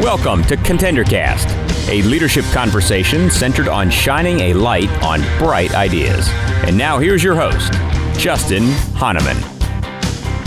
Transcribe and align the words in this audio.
Welcome 0.00 0.42
to 0.46 0.56
ContenderCast, 0.56 1.88
a 1.88 2.02
leadership 2.02 2.44
conversation 2.46 3.30
centered 3.30 3.68
on 3.68 3.90
shining 3.90 4.40
a 4.40 4.54
light 4.54 4.90
on 5.04 5.20
bright 5.38 5.72
ideas. 5.76 6.28
And 6.66 6.76
now 6.76 6.98
here's 6.98 7.22
your 7.22 7.36
host, 7.36 7.74
Justin 8.18 8.64
Hahnemann. 8.96 9.36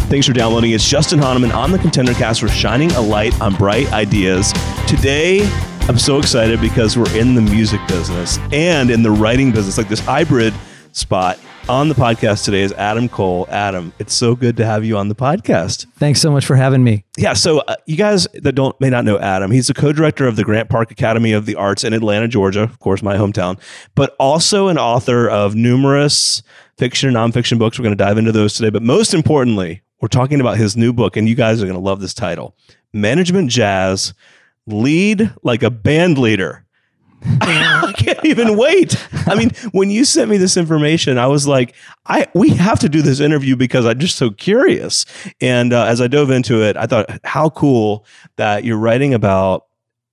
Thanks 0.09 0.27
for 0.27 0.33
downloading. 0.33 0.71
It's 0.71 0.89
Justin 0.89 1.19
Hahnemann 1.19 1.53
on 1.53 1.71
the 1.71 1.77
ContenderCast. 1.77 2.43
We're 2.43 2.49
shining 2.49 2.91
a 2.91 3.01
light 3.01 3.39
on 3.39 3.55
bright 3.55 3.89
ideas. 3.93 4.51
Today, 4.85 5.49
I'm 5.87 5.97
so 5.97 6.19
excited 6.19 6.59
because 6.59 6.97
we're 6.97 7.17
in 7.17 7.35
the 7.35 7.41
music 7.41 7.79
business 7.87 8.37
and 8.51 8.91
in 8.91 9.01
the 9.01 9.11
writing 9.11 9.53
business, 9.53 9.77
like 9.77 9.87
this 9.87 10.01
hybrid 10.01 10.53
spot. 10.91 11.39
On 11.67 11.87
the 11.87 11.93
podcast 11.93 12.45
today 12.45 12.61
is 12.61 12.73
Adam 12.73 13.07
Cole. 13.07 13.47
Adam, 13.49 13.93
it's 13.99 14.13
so 14.13 14.35
good 14.35 14.57
to 14.57 14.65
have 14.65 14.83
you 14.83 14.97
on 14.97 15.07
the 15.07 15.13
podcast. 15.13 15.85
Thanks 15.97 16.19
so 16.19 16.31
much 16.31 16.43
for 16.45 16.55
having 16.55 16.83
me. 16.83 17.05
Yeah, 17.15 17.33
so 17.33 17.59
uh, 17.59 17.75
you 17.85 17.95
guys 17.95 18.27
that 18.33 18.53
don't 18.53 18.79
may 18.81 18.89
not 18.89 19.05
know 19.05 19.19
Adam, 19.19 19.51
he's 19.51 19.67
the 19.67 19.75
co-director 19.75 20.25
of 20.25 20.35
the 20.35 20.43
Grant 20.43 20.69
Park 20.69 20.89
Academy 20.89 21.31
of 21.31 21.45
the 21.45 21.53
Arts 21.55 21.83
in 21.83 21.93
Atlanta, 21.93 22.27
Georgia, 22.27 22.63
of 22.63 22.79
course, 22.79 23.03
my 23.03 23.17
hometown, 23.17 23.59
but 23.93 24.15
also 24.19 24.67
an 24.67 24.79
author 24.79 25.29
of 25.29 25.53
numerous 25.53 26.41
fiction 26.79 27.15
and 27.15 27.17
nonfiction 27.17 27.59
books. 27.59 27.77
We're 27.77 27.83
going 27.83 27.97
to 27.97 28.03
dive 28.03 28.17
into 28.17 28.31
those 28.31 28.55
today, 28.55 28.71
but 28.71 28.81
most 28.81 29.13
importantly, 29.13 29.83
we're 30.01 30.07
talking 30.07 30.41
about 30.41 30.57
his 30.57 30.75
new 30.75 30.91
book, 30.91 31.17
and 31.17 31.29
you 31.29 31.35
guys 31.35 31.61
are 31.61 31.65
going 31.65 31.77
to 31.77 31.83
love 31.83 31.99
this 32.01 32.15
title: 32.15 32.55
Management 32.93 33.51
Jazz. 33.51 34.13
Lead 34.65 35.33
like 35.41 35.63
a 35.63 35.71
band 35.71 36.17
leader. 36.19 36.63
I 37.41 37.93
can't 37.97 38.23
even 38.25 38.57
wait. 38.57 38.95
I 39.27 39.35
mean, 39.35 39.51
when 39.71 39.89
you 39.89 40.05
sent 40.05 40.29
me 40.29 40.37
this 40.37 40.57
information, 40.57 41.17
I 41.17 41.27
was 41.27 41.47
like, 41.47 41.75
I 42.05 42.27
we 42.33 42.49
have 42.49 42.79
to 42.79 42.89
do 42.89 43.01
this 43.01 43.19
interview 43.19 43.55
because 43.55 43.85
I'm 43.85 43.99
just 43.99 44.17
so 44.17 44.31
curious. 44.31 45.05
And 45.41 45.73
uh, 45.73 45.85
as 45.85 46.01
I 46.01 46.07
dove 46.07 46.29
into 46.31 46.63
it, 46.63 46.77
I 46.77 46.85
thought, 46.85 47.09
how 47.23 47.49
cool 47.49 48.05
that 48.37 48.63
you're 48.63 48.77
writing 48.77 49.13
about 49.13 49.65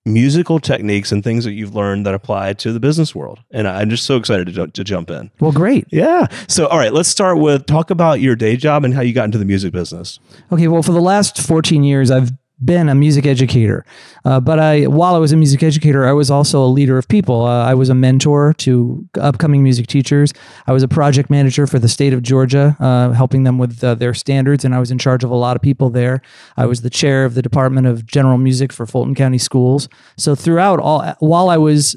musical 0.06 0.60
techniques 0.60 1.10
and 1.10 1.22
things 1.22 1.44
that 1.44 1.52
you've 1.52 1.74
learned 1.74 2.06
that 2.06 2.14
apply 2.14 2.52
to 2.54 2.72
the 2.72 2.80
business 2.80 3.14
world. 3.14 3.40
And 3.50 3.66
I'm 3.66 3.90
just 3.90 4.04
so 4.04 4.16
excited 4.16 4.54
to, 4.54 4.66
to 4.68 4.84
jump 4.84 5.10
in. 5.10 5.30
Well, 5.40 5.52
great. 5.52 5.86
Yeah. 5.90 6.28
So, 6.48 6.66
all 6.68 6.78
right, 6.78 6.92
let's 6.92 7.08
start 7.08 7.38
with 7.38 7.66
talk 7.66 7.90
about 7.90 8.20
your 8.20 8.36
day 8.36 8.56
job 8.56 8.84
and 8.84 8.94
how 8.94 9.02
you 9.02 9.12
got 9.12 9.24
into 9.24 9.38
the 9.38 9.44
music 9.44 9.72
business. 9.72 10.20
Okay. 10.52 10.68
Well, 10.68 10.82
for 10.82 10.92
the 10.92 11.02
last 11.02 11.38
14 11.38 11.82
years, 11.82 12.10
I've 12.10 12.30
been 12.64 12.88
a 12.88 12.94
music 12.94 13.26
educator. 13.26 13.84
Uh, 14.24 14.40
but 14.40 14.58
I, 14.58 14.84
while 14.84 15.14
I 15.14 15.18
was 15.18 15.32
a 15.32 15.36
music 15.36 15.62
educator, 15.62 16.06
I 16.06 16.12
was 16.12 16.30
also 16.30 16.64
a 16.64 16.66
leader 16.66 16.96
of 16.96 17.06
people. 17.06 17.44
Uh, 17.44 17.64
I 17.64 17.74
was 17.74 17.90
a 17.90 17.94
mentor 17.94 18.54
to 18.54 19.06
upcoming 19.20 19.62
music 19.62 19.86
teachers. 19.86 20.32
I 20.66 20.72
was 20.72 20.82
a 20.82 20.88
project 20.88 21.28
manager 21.28 21.66
for 21.66 21.78
the 21.78 21.88
state 21.88 22.12
of 22.12 22.22
Georgia, 22.22 22.76
uh, 22.80 23.12
helping 23.12 23.44
them 23.44 23.58
with 23.58 23.84
uh, 23.84 23.94
their 23.94 24.14
standards, 24.14 24.64
and 24.64 24.74
I 24.74 24.78
was 24.78 24.90
in 24.90 24.98
charge 24.98 25.22
of 25.22 25.30
a 25.30 25.34
lot 25.34 25.56
of 25.56 25.62
people 25.62 25.90
there. 25.90 26.22
I 26.56 26.66
was 26.66 26.80
the 26.80 26.90
chair 26.90 27.24
of 27.24 27.34
the 27.34 27.42
Department 27.42 27.86
of 27.86 28.06
General 28.06 28.38
Music 28.38 28.72
for 28.72 28.86
Fulton 28.86 29.14
County 29.14 29.38
Schools. 29.38 29.88
So 30.16 30.34
throughout 30.34 30.80
all, 30.80 31.14
while 31.18 31.50
I 31.50 31.58
was 31.58 31.96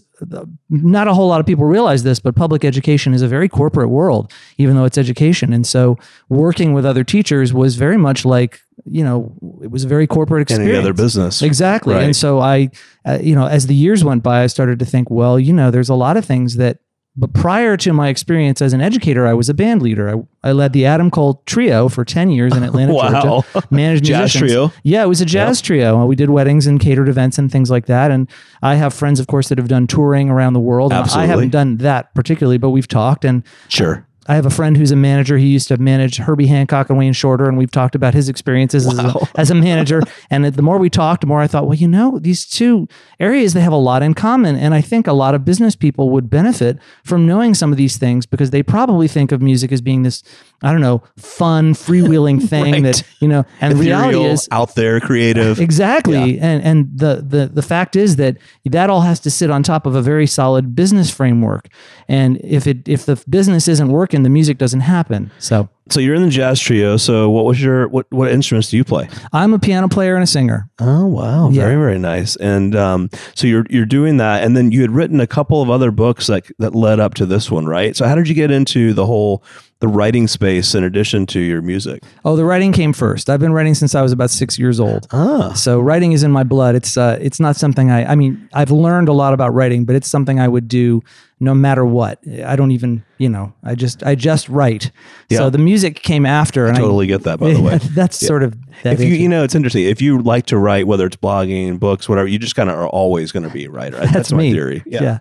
not 0.70 1.08
a 1.08 1.14
whole 1.14 1.28
lot 1.28 1.40
of 1.40 1.46
people 1.46 1.66
realize 1.66 2.04
this, 2.04 2.20
but 2.20 2.36
public 2.36 2.66
education 2.66 3.14
is 3.14 3.22
a 3.22 3.28
very 3.28 3.48
corporate 3.48 3.90
world, 3.90 4.32
even 4.58 4.76
though 4.76 4.84
it's 4.84 4.98
education. 4.98 5.54
And 5.54 5.66
so 5.66 5.98
working 6.28 6.74
with 6.74 6.86
other 6.86 7.06
teachers 7.06 7.54
was 7.54 7.78
very 7.78 7.98
much 7.98 8.26
like, 8.26 8.60
you 8.86 9.04
know, 9.04 9.34
it 9.62 9.72
was 9.72 9.84
a 9.84 9.88
very 9.88 10.08
corporate 10.08 10.44
experience. 10.44 10.70
Any 10.70 10.78
other 10.78 10.94
business. 10.94 11.42
Exactly. 11.42 11.96
Right. 11.96 12.04
And 12.04 12.16
so 12.16 12.40
I, 12.40 12.70
uh, 13.06 13.20
you 13.22 13.36
know, 13.36 13.48
as 13.48 13.68
the 13.68 13.76
years 13.76 14.04
went 14.04 14.24
by, 14.24 14.44
I 14.44 14.48
started 14.48 14.80
to 14.80 14.86
think, 14.86 15.10
well, 15.10 15.40
you 15.40 15.54
know, 15.54 15.72
there's 15.72 15.90
a 15.90 15.96
lot 15.96 16.18
of 16.18 16.26
things 16.26 16.56
that 16.58 16.80
but 17.20 17.34
prior 17.34 17.76
to 17.76 17.92
my 17.92 18.08
experience 18.08 18.62
as 18.62 18.72
an 18.72 18.80
educator, 18.80 19.28
I 19.28 19.34
was 19.34 19.50
a 19.50 19.54
band 19.54 19.82
leader. 19.82 20.10
I, 20.10 20.50
I 20.50 20.52
led 20.54 20.72
the 20.72 20.86
Adam 20.86 21.12
Cole 21.12 21.44
Trio 21.46 21.90
for 21.90 22.06
10 22.06 22.32
years 22.32 22.56
in 22.56 22.64
Atlanta, 22.64 22.94
wow. 22.96 23.44
Georgia. 23.52 23.68
Managed 23.70 24.04
jazz 24.06 24.20
musicians. 24.20 24.52
trio. 24.52 24.74
Yeah, 24.84 25.04
it 25.04 25.08
was 25.08 25.20
a 25.20 25.26
jazz 25.26 25.60
yep. 25.60 25.66
trio. 25.66 26.06
We 26.06 26.16
did 26.16 26.30
weddings 26.30 26.66
and 26.66 26.80
catered 26.80 27.10
events 27.10 27.38
and 27.38 27.52
things 27.52 27.70
like 27.70 27.88
that. 27.88 28.12
And 28.12 28.30
I 28.62 28.76
have 28.76 28.94
friends, 28.94 29.20
of 29.20 29.28
course, 29.28 29.50
that 29.50 29.58
have 29.58 29.68
done 29.68 29.86
touring 29.86 30.30
around 30.30 30.54
the 30.54 30.62
world. 30.62 30.94
Absolutely. 30.94 31.24
I 31.24 31.28
haven't 31.28 31.50
done 31.50 31.78
that 31.78 32.14
particularly, 32.16 32.58
but 32.58 32.70
we've 32.70 32.88
talked. 32.88 33.26
And 33.26 33.44
sure. 33.68 34.08
I 34.30 34.36
have 34.36 34.46
a 34.46 34.52
friend 34.52 34.78
who's 34.78 34.92
a 34.92 34.96
manager. 34.96 35.40
He 35.40 35.48
used 35.48 35.70
to 35.70 35.78
manage 35.78 36.18
Herbie 36.18 36.46
Hancock 36.46 36.90
and 36.90 37.00
Wayne 37.00 37.14
Shorter, 37.14 37.50
and 37.50 37.58
we've 37.58 37.72
talked 37.72 37.96
about 37.96 38.14
his 38.14 38.30
experiences 38.30 38.86
wow. 38.86 38.94
as, 38.94 39.16
a, 39.16 39.40
as, 39.40 39.52
a, 39.52 39.56
manager. 39.56 40.04
and 40.30 40.46
the 40.46 40.62
more 40.62 40.78
we 40.78 40.88
talked, 40.88 41.22
the 41.22 41.28
more 41.28 41.42
I 41.42 41.48
thought, 41.48 41.66
well, 41.66 41.74
you 41.74 41.88
know, 41.88 42.20
these 42.20 42.46
two 42.46 42.88
areas 43.20 43.54
they 43.54 43.62
have 43.62 43.74
a 43.74 43.78
lot 43.78 44.04
in 44.04 44.14
common, 44.14 44.56
and 44.56 44.76
I 44.76 44.82
think 44.82 45.08
a 45.08 45.14
lot 45.14 45.34
of 45.34 45.46
business 45.46 45.76
people 45.76 46.12
would 46.12 46.30
benefit 46.30 46.78
from 47.04 47.26
knowing 47.26 47.56
some 47.56 47.72
of 47.72 47.78
these 47.80 47.98
things 47.98 48.28
because 48.28 48.52
they 48.52 48.62
probably 48.62 49.08
think 49.08 49.32
of 49.32 49.42
music 49.42 49.72
as 49.72 49.82
being 49.82 50.04
this, 50.04 50.22
I 50.62 50.72
don't 50.72 50.82
know, 50.82 51.02
fun, 51.18 51.74
freewheeling 51.74 52.40
thing 52.48 52.72
right. 52.72 52.84
that 52.84 53.04
you 53.20 53.28
know. 53.28 53.46
And 53.60 53.74
the 53.74 53.78
reality 53.78 54.24
is 54.26 54.48
out 54.52 54.76
there, 54.76 55.00
creative. 55.00 55.60
Exactly, 55.60 56.36
Yeah. 56.36 56.46
and 56.46 56.64
and 56.64 56.90
the 56.94 57.26
the 57.28 57.48
the 57.48 57.64
fact 57.64 57.96
is 57.96 58.18
that 58.18 58.38
that 58.66 58.92
all 58.92 59.02
has 59.02 59.20
to 59.22 59.32
sit 59.32 59.50
on 59.50 59.64
top 59.64 59.88
of 59.88 59.96
a 59.96 60.04
very 60.04 60.28
solid 60.28 60.76
business 60.76 61.10
framework. 61.10 61.68
And 62.08 62.40
if 62.44 62.68
it 62.68 62.88
if 62.88 63.08
the 63.08 63.22
business 63.28 63.68
isn't 63.68 63.90
working, 63.90 64.19
the 64.24 64.30
music 64.30 64.58
doesn't 64.58 64.82
happen. 64.82 65.32
So 65.40 65.70
So 65.90 66.00
you're 66.00 66.16
in 66.16 66.22
the 66.24 66.30
jazz 66.30 66.60
trio. 66.60 66.98
So 66.98 67.30
what 67.30 67.46
was 67.46 67.62
your 67.62 67.88
what 67.88 68.06
what 68.12 68.32
instruments 68.32 68.70
do 68.70 68.78
you 68.78 68.84
play? 68.84 69.10
I'm 69.34 69.54
a 69.54 69.60
piano 69.60 69.88
player 69.88 70.16
and 70.16 70.24
a 70.24 70.28
singer. 70.28 70.70
Oh 70.80 71.06
wow, 71.08 71.50
Yeah. 71.50 71.64
very 71.66 71.76
very 71.76 71.98
nice. 72.00 72.36
And 72.36 72.76
um, 72.76 73.10
so 73.36 73.48
you're 73.48 73.66
you're 73.70 73.86
doing 73.88 74.18
that, 74.18 74.44
and 74.44 74.56
then 74.56 74.72
you 74.72 74.82
had 74.82 74.92
written 74.92 75.20
a 75.20 75.28
couple 75.28 75.62
of 75.62 75.70
other 75.70 75.92
books 75.92 76.28
that 76.28 76.46
that 76.60 76.76
led 76.76 77.00
up 77.00 77.14
to 77.16 77.26
this 77.26 77.50
one, 77.52 77.66
right? 77.66 77.96
So 77.96 78.06
how 78.08 78.16
did 78.16 78.28
you 78.28 78.36
get 78.36 78.52
into 78.52 78.94
the 78.94 79.06
whole 79.06 79.44
the 79.80 79.88
writing 79.88 80.28
space 80.28 80.76
in 80.76 80.84
addition 80.84 81.26
to 81.28 81.40
your 81.40 81.62
music? 81.62 82.04
Oh, 82.26 82.36
the 82.36 82.44
writing 82.44 82.74
came 82.74 82.92
first. 82.94 83.30
I've 83.30 83.40
been 83.40 83.54
writing 83.54 83.74
since 83.76 83.96
I 83.96 84.02
was 84.02 84.12
about 84.12 84.30
six 84.30 84.60
years 84.60 84.78
old. 84.80 85.08
Ah, 85.12 85.54
So 85.54 85.80
writing 85.80 86.12
is 86.12 86.22
in 86.24 86.32
my 86.32 86.44
blood. 86.44 86.76
It's 86.76 86.98
uh, 86.98 87.18
it's 87.22 87.40
not 87.40 87.56
something 87.56 87.90
I. 87.90 88.12
I 88.12 88.16
mean, 88.16 88.48
I've 88.54 88.72
learned 88.72 89.08
a 89.10 89.14
lot 89.14 89.34
about 89.34 89.54
writing, 89.54 89.86
but 89.86 89.96
it's 89.96 90.08
something 90.10 90.40
I 90.40 90.48
would 90.48 90.68
do 90.68 91.02
no 91.40 91.54
matter 91.54 91.86
what. 91.86 92.20
I 92.46 92.56
don't 92.56 92.72
even, 92.72 93.04
you 93.18 93.30
know, 93.30 93.54
I 93.64 93.76
just 93.76 94.04
I 94.04 94.16
just 94.16 94.50
write. 94.50 94.92
Yeah. 95.30 95.40
So 95.40 95.50
the 95.50 95.58
music 95.58 95.96
came 95.96 96.26
after, 96.26 96.68
and 96.68 96.76
totally 96.78 97.08
get 97.08 97.24
that. 97.24 97.40
By 97.40 97.54
the 97.54 97.62
way, 97.62 97.78
that's 97.92 98.18
sort 98.18 98.44
of 98.44 98.58
that 98.84 98.94
if 98.94 99.02
you 99.02 99.16
you 99.16 99.30
know 99.30 99.44
it's 99.44 99.56
interesting 99.56 99.86
if 99.86 100.02
you 100.02 100.22
like 100.22 100.46
to 100.48 100.58
write 100.58 100.88
whether 100.88 101.06
it's 101.06 101.16
blogging 101.16 101.80
books 101.80 102.08
whatever 102.08 102.28
you 102.28 102.40
just 102.40 102.56
kind 102.56 102.70
of 102.70 102.76
are 102.78 102.88
always 102.88 103.32
going 103.32 103.44
to 103.44 103.50
be 103.50 103.66
a 103.66 103.70
writer 103.70 103.98
that's, 103.98 104.12
That's 104.14 104.32
my 104.32 104.52
theory 104.52 104.84
yeah. 104.86 105.04
Yeah. 105.04 105.20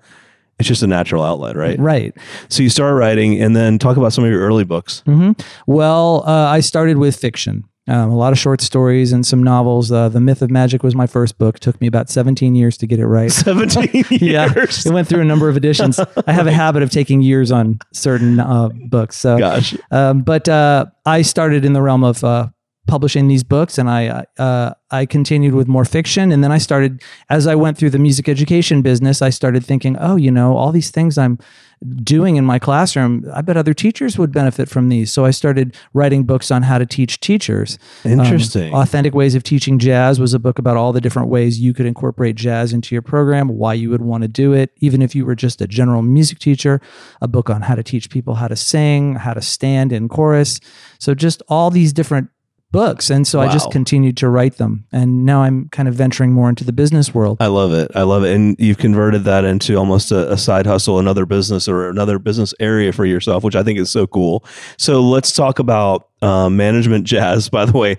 it's 0.59 0.69
just 0.69 0.83
a 0.83 0.87
natural 0.87 1.25
outlet 1.25 1.57
right 1.57 1.79
right. 1.79 2.17
so 2.49 2.63
you 2.63 2.71
start 2.71 2.95
writing 2.95 3.41
and 3.41 3.57
then 3.57 3.79
talk 3.79 3.97
about 3.97 4.13
some 4.13 4.25
of 4.25 4.31
your 4.31 4.41
early 4.41 4.65
books 4.65 5.03
hmm 5.07 5.33
Well, 5.67 6.23
uh, 6.27 6.47
I 6.47 6.61
started 6.61 6.99
with 6.99 7.17
fiction. 7.17 7.65
Um, 7.89 8.11
a 8.11 8.17
lot 8.17 8.33
of 8.33 8.39
short 8.39 8.61
stories 8.61 9.13
and 9.13 9.27
some 9.27 9.43
novels. 9.43 9.91
Uh, 9.91 10.09
the 10.09 10.21
Myth 10.21 10.43
of 10.43 10.51
Magic 10.51 10.83
was 10.83 10.95
my 10.95 11.07
first 11.07 11.39
book. 11.39 11.59
Took 11.59 11.81
me 11.81 11.87
about 11.87 12.11
17 12.11 12.55
years 12.55 12.77
to 12.79 12.87
get 12.87 12.99
it 12.99 13.07
right. 13.07 13.33
17 13.33 14.05
yeah, 14.11 14.53
years 14.55 14.85
it 14.85 14.93
went 14.93 15.09
through 15.09 15.23
a 15.23 15.25
number 15.25 15.49
of 15.49 15.57
editions. 15.57 15.99
I 15.99 16.33
have 16.33 16.47
a 16.47 16.53
habit 16.65 16.83
of 16.83 16.91
taking 16.91 17.21
years 17.21 17.51
on 17.51 17.79
certain 17.93 18.41
uh, 18.41 18.69
books. 18.89 19.17
So, 19.17 19.39
gosh 19.39 19.75
um, 19.91 20.21
but 20.21 20.49
uh, 20.49 20.87
I 21.07 21.23
started 21.23 21.65
in 21.65 21.73
the 21.73 21.83
realm 21.83 22.05
of 22.05 22.23
uh, 22.23 22.49
publishing 22.89 23.29
these 23.29 23.45
books, 23.45 23.79
and 23.79 23.89
I 23.89 24.25
uh, 24.39 24.73
I 24.91 25.07
continued 25.07 25.55
with 25.55 25.69
more 25.69 25.85
fiction, 25.85 26.33
and 26.33 26.43
then 26.43 26.51
I 26.51 26.59
started 26.59 27.03
as 27.29 27.47
I 27.47 27.55
went 27.55 27.79
through 27.79 27.91
the 27.91 27.99
music 27.99 28.29
education 28.29 28.83
business. 28.83 29.23
I 29.23 29.31
started 29.31 29.65
thinking, 29.65 29.97
oh, 30.01 30.17
you 30.17 30.33
know, 30.33 30.57
all 30.57 30.73
these 30.73 30.91
things 30.91 31.17
I'm 31.17 31.39
doing 32.03 32.37
in 32.37 32.45
my 32.45 32.59
classroom, 32.59 33.25
I 33.33 33.43
bet 33.43 33.57
other 33.57 33.75
teachers 33.75 34.19
would 34.19 34.33
benefit 34.33 34.69
from 34.69 34.89
these. 34.89 35.13
So 35.13 35.25
I 35.25 35.31
started 35.31 35.77
writing 35.95 36.25
books 36.25 36.51
on 36.51 36.63
how 36.63 36.79
to 36.79 36.87
teach 36.87 37.21
teachers. 37.21 37.79
Um, 38.05 38.13
Interesting. 38.13 38.75
Authentic 38.75 39.15
Ways 39.15 39.35
of 39.35 39.43
Teaching 39.43 39.79
Jazz 39.79 40.19
was 40.19 40.35
a 40.35 40.39
book 40.39 40.59
about 40.59 40.77
all 40.77 40.93
the 40.93 41.01
different 41.01 41.29
ways 41.29 41.61
you 41.61 41.73
could 41.73 41.87
incorporate 41.87 42.35
jazz 42.35 42.73
into 42.73 42.95
your 42.95 43.03
program, 43.03 43.49
why 43.49 43.75
you 43.75 43.91
would 43.91 44.03
want 44.03 44.23
to 44.23 44.29
do 44.29 44.53
it, 44.53 44.73
even 44.79 45.03
if 45.03 45.15
you 45.15 45.25
were 45.25 45.37
just 45.37 45.61
a 45.61 45.67
general 45.67 46.03
music 46.03 46.39
teacher. 46.39 46.81
A 47.21 47.29
book 47.29 47.49
on 47.49 47.63
how 47.63 47.75
to 47.75 47.83
teach 47.83 48.11
people 48.11 48.35
how 48.35 48.49
to 48.49 48.57
sing, 48.57 49.15
how 49.15 49.35
to 49.35 49.43
stand 49.43 49.93
in 49.93 50.09
chorus. 50.09 50.61
So 50.99 51.15
just 51.15 51.43
all 51.49 51.71
these 51.71 51.93
different 51.93 52.31
books. 52.71 53.11
And 53.11 53.27
so 53.27 53.41
I 53.41 53.51
just 53.51 53.71
continued 53.71 54.17
to 54.19 54.29
write 54.29 54.57
them. 54.57 54.85
And 54.93 55.25
now 55.25 55.43
I'm 55.43 55.69
kind 55.71 55.89
of 55.89 55.95
venturing 55.95 56.33
more 56.33 56.49
into 56.49 56.65
the 56.65 56.73
business 56.73 57.15
world. 57.15 57.39
I 57.41 57.47
love 57.47 57.73
it. 57.73 57.91
I 57.95 58.03
love 58.03 58.25
it. 58.25 58.35
And 58.35 58.57
you've 58.59 58.79
converted 58.79 59.25
that 59.25 59.45
into 59.45 59.77
almost 59.77 60.13
a, 60.13 60.33
a 60.33 60.37
side 60.37 60.67
hustle, 60.67 60.99
another 60.99 61.25
business 61.25 61.67
or 61.67 61.89
another 61.89 62.19
business 62.19 62.53
area 62.61 62.93
for 62.93 63.07
yourself, 63.07 63.43
which 63.43 63.57
I 63.57 63.63
think 63.63 63.79
is 63.79 63.91
so 63.91 64.07
cool. 64.07 64.45
So 64.77 65.01
let's 65.01 65.33
talk 65.33 65.59
about 65.59 66.09
um, 66.21 66.57
management 66.57 67.07
jazz, 67.07 67.49
by 67.49 67.65
the 67.65 67.77
way, 67.77 67.97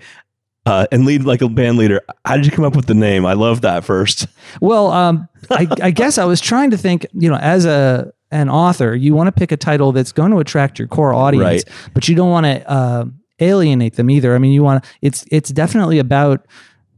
uh, 0.66 0.86
and 0.92 1.04
lead 1.04 1.24
like 1.24 1.42
a 1.42 1.48
band 1.48 1.76
leader. 1.76 2.00
How 2.24 2.36
did 2.36 2.46
you 2.46 2.52
come 2.52 2.64
up 2.64 2.76
with 2.76 2.86
the 2.86 2.94
name? 2.94 3.26
I 3.26 3.32
love 3.32 3.62
that 3.62 3.84
first. 3.84 4.26
Well, 4.60 4.92
um, 4.92 5.28
I, 5.50 5.66
I 5.82 5.90
guess 5.90 6.16
I 6.16 6.24
was 6.26 6.40
trying 6.40 6.70
to 6.70 6.78
think, 6.78 7.06
you 7.12 7.28
know, 7.28 7.36
as 7.36 7.64
a 7.64 8.12
an 8.32 8.48
author, 8.48 8.94
you 8.94 9.12
want 9.14 9.26
to 9.26 9.32
pick 9.32 9.50
a 9.50 9.56
title 9.56 9.90
that's 9.90 10.12
going 10.12 10.30
to 10.30 10.38
attract 10.38 10.78
your 10.78 10.86
core 10.86 11.12
audience, 11.12 11.64
but 11.94 12.08
you 12.08 12.14
don't 12.14 12.30
want 12.30 12.46
to 12.46 12.70
uh, 12.70 13.04
alienate 13.40 13.94
them 13.94 14.10
either. 14.10 14.34
I 14.34 14.38
mean, 14.38 14.52
you 14.52 14.62
want 14.62 14.84
to. 14.84 14.90
It's 15.02 15.24
it's 15.30 15.50
definitely 15.50 15.98
about 15.98 16.46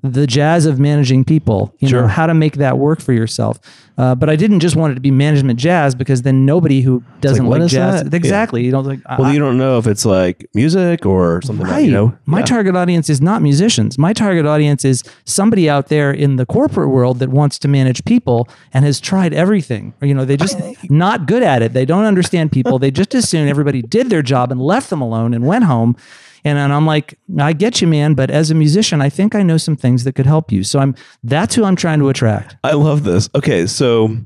the 0.05 0.27
jazz 0.27 0.67
of 0.67 0.81
managing 0.81 1.25
people, 1.25 1.73
you 1.79 1.87
Sure. 1.87 2.01
know, 2.03 2.09
how 2.09 2.27
to 2.27 2.35
make 2.35 2.57
that 2.57 2.77
work 2.77 3.01
for 3.01 3.13
yourself. 3.13 3.61
Uh, 3.97 4.17
but 4.17 4.29
I 4.29 4.35
didn't 4.35 4.59
just 4.59 4.75
want 4.75 4.91
it 4.91 4.95
to 4.97 5.01
be 5.01 5.13
management 5.13 5.61
jazz 5.61 5.95
because 5.95 6.23
then 6.23 6.45
nobody 6.45 6.81
who 6.81 7.05
doesn't 7.21 7.47
what 7.47 7.61
like, 7.61 7.71
jazz, 7.71 8.03
that? 8.03 8.13
exactly, 8.13 8.65
you 8.65 8.73
don't 8.73 8.85
like. 8.85 8.99
Well, 9.17 9.29
I- 9.29 9.33
you 9.33 9.39
don't 9.39 9.57
know 9.59 9.79
if 9.79 9.87
it's 9.87 10.05
like 10.05 10.45
music 10.55 11.07
or 11.07 11.41
something 11.43 11.65
Right. 11.65 11.73
like, 11.75 11.85
you 11.85 11.93
know. 11.93 12.15
My 12.27 12.41
Yeah. 12.41 12.47
target 12.47 12.75
audience 12.75 13.09
is 13.09 13.21
not 13.21 13.43
musicians. 13.43 13.97
My 13.97 14.13
target 14.13 14.45
audience 14.45 14.85
is 14.85 15.05
somebody 15.25 15.71
out 15.71 15.87
there 15.87 16.11
in 16.11 16.35
the 16.35 16.47
corporate 16.47 16.89
world 16.91 17.21
that 17.21 17.29
wants 17.29 17.57
to 17.61 17.69
manage 17.69 18.05
people 18.05 18.49
and 18.75 18.85
has 18.85 18.99
tried 18.99 19.33
everything. 19.33 19.93
Or, 20.03 20.09
you 20.09 20.15
know, 20.15 20.25
they 20.25 20.37
just 20.37 20.59
not 20.91 21.27
good 21.29 21.45
at 21.45 21.63
it. 21.63 21.75
They 21.75 21.85
don't 21.85 22.07
understand 22.07 22.51
people. 22.51 22.81
They 22.81 22.91
just 22.91 23.15
assume 23.15 23.47
everybody 23.47 23.83
did 23.83 24.11
their 24.11 24.23
job 24.23 24.51
and 24.51 24.61
left 24.61 24.91
them 24.91 25.01
alone 25.01 25.33
and 25.33 25.47
went 25.47 25.63
home. 25.63 25.95
And, 26.45 26.59
and 26.59 26.73
I'm 26.73 26.87
like, 26.87 27.19
I 27.39 27.53
get 27.53 27.81
you, 27.81 27.87
man, 27.87 28.15
but 28.15 28.31
as 28.31 28.51
a 28.51 28.55
musician, 28.55 29.01
I 29.01 29.09
think 29.09 29.35
I 29.35 29.43
know 29.43 29.57
some 29.57 29.77
things 29.77 30.05
that 30.05 30.15
could 30.15 30.27
help 30.27 30.51
you. 30.51 30.65
So 30.65 30.81
I'm 30.81 30.95
that's 31.23 31.55
who 31.55 31.65
I'm 31.65 31.77
trying 31.77 32.01
to 32.01 32.09
attract. 32.09 32.57
I 32.65 32.73
love 32.73 33.05
this. 33.05 33.29
Okay, 33.35 33.67
so 33.67 34.17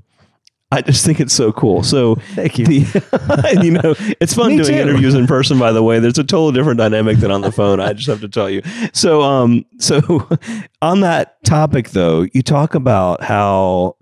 I 0.73 0.83
just 0.83 1.07
think 1.07 1.21
it's 1.21 1.35
so 1.35 1.53
cool. 1.53 1.83
So 1.83 2.15
Thank 2.35 2.59
you. 2.59 2.67
The, 2.67 3.61
you 3.63 3.71
know, 3.71 3.95
it's 4.21 4.35
fun 4.35 4.51
doing 4.51 4.65
too. 4.65 4.75
interviews 4.75 5.15
in 5.15 5.27
person. 5.27 5.59
By 5.59 5.73
the 5.73 5.83
way, 5.83 6.01
there's 6.01 6.19
a 6.19 6.25
total 6.25 6.53
different 6.53 6.79
dynamic 6.79 7.19
than 7.19 7.31
on 7.31 7.43
the 7.43 7.53
phone. 7.53 7.81
I 7.81 7.93
just 7.93 8.09
have 8.09 8.21
to 8.21 8.29
tell 8.29 8.51
you. 8.51 8.63
So, 8.93 9.23
um, 9.23 9.65
so 9.79 10.29
on 10.83 11.01
that 11.01 11.43
topic 11.45 11.91
though, 11.91 12.27
you 12.33 12.43
talk 12.43 12.75
about 12.75 13.23
how 13.23 13.97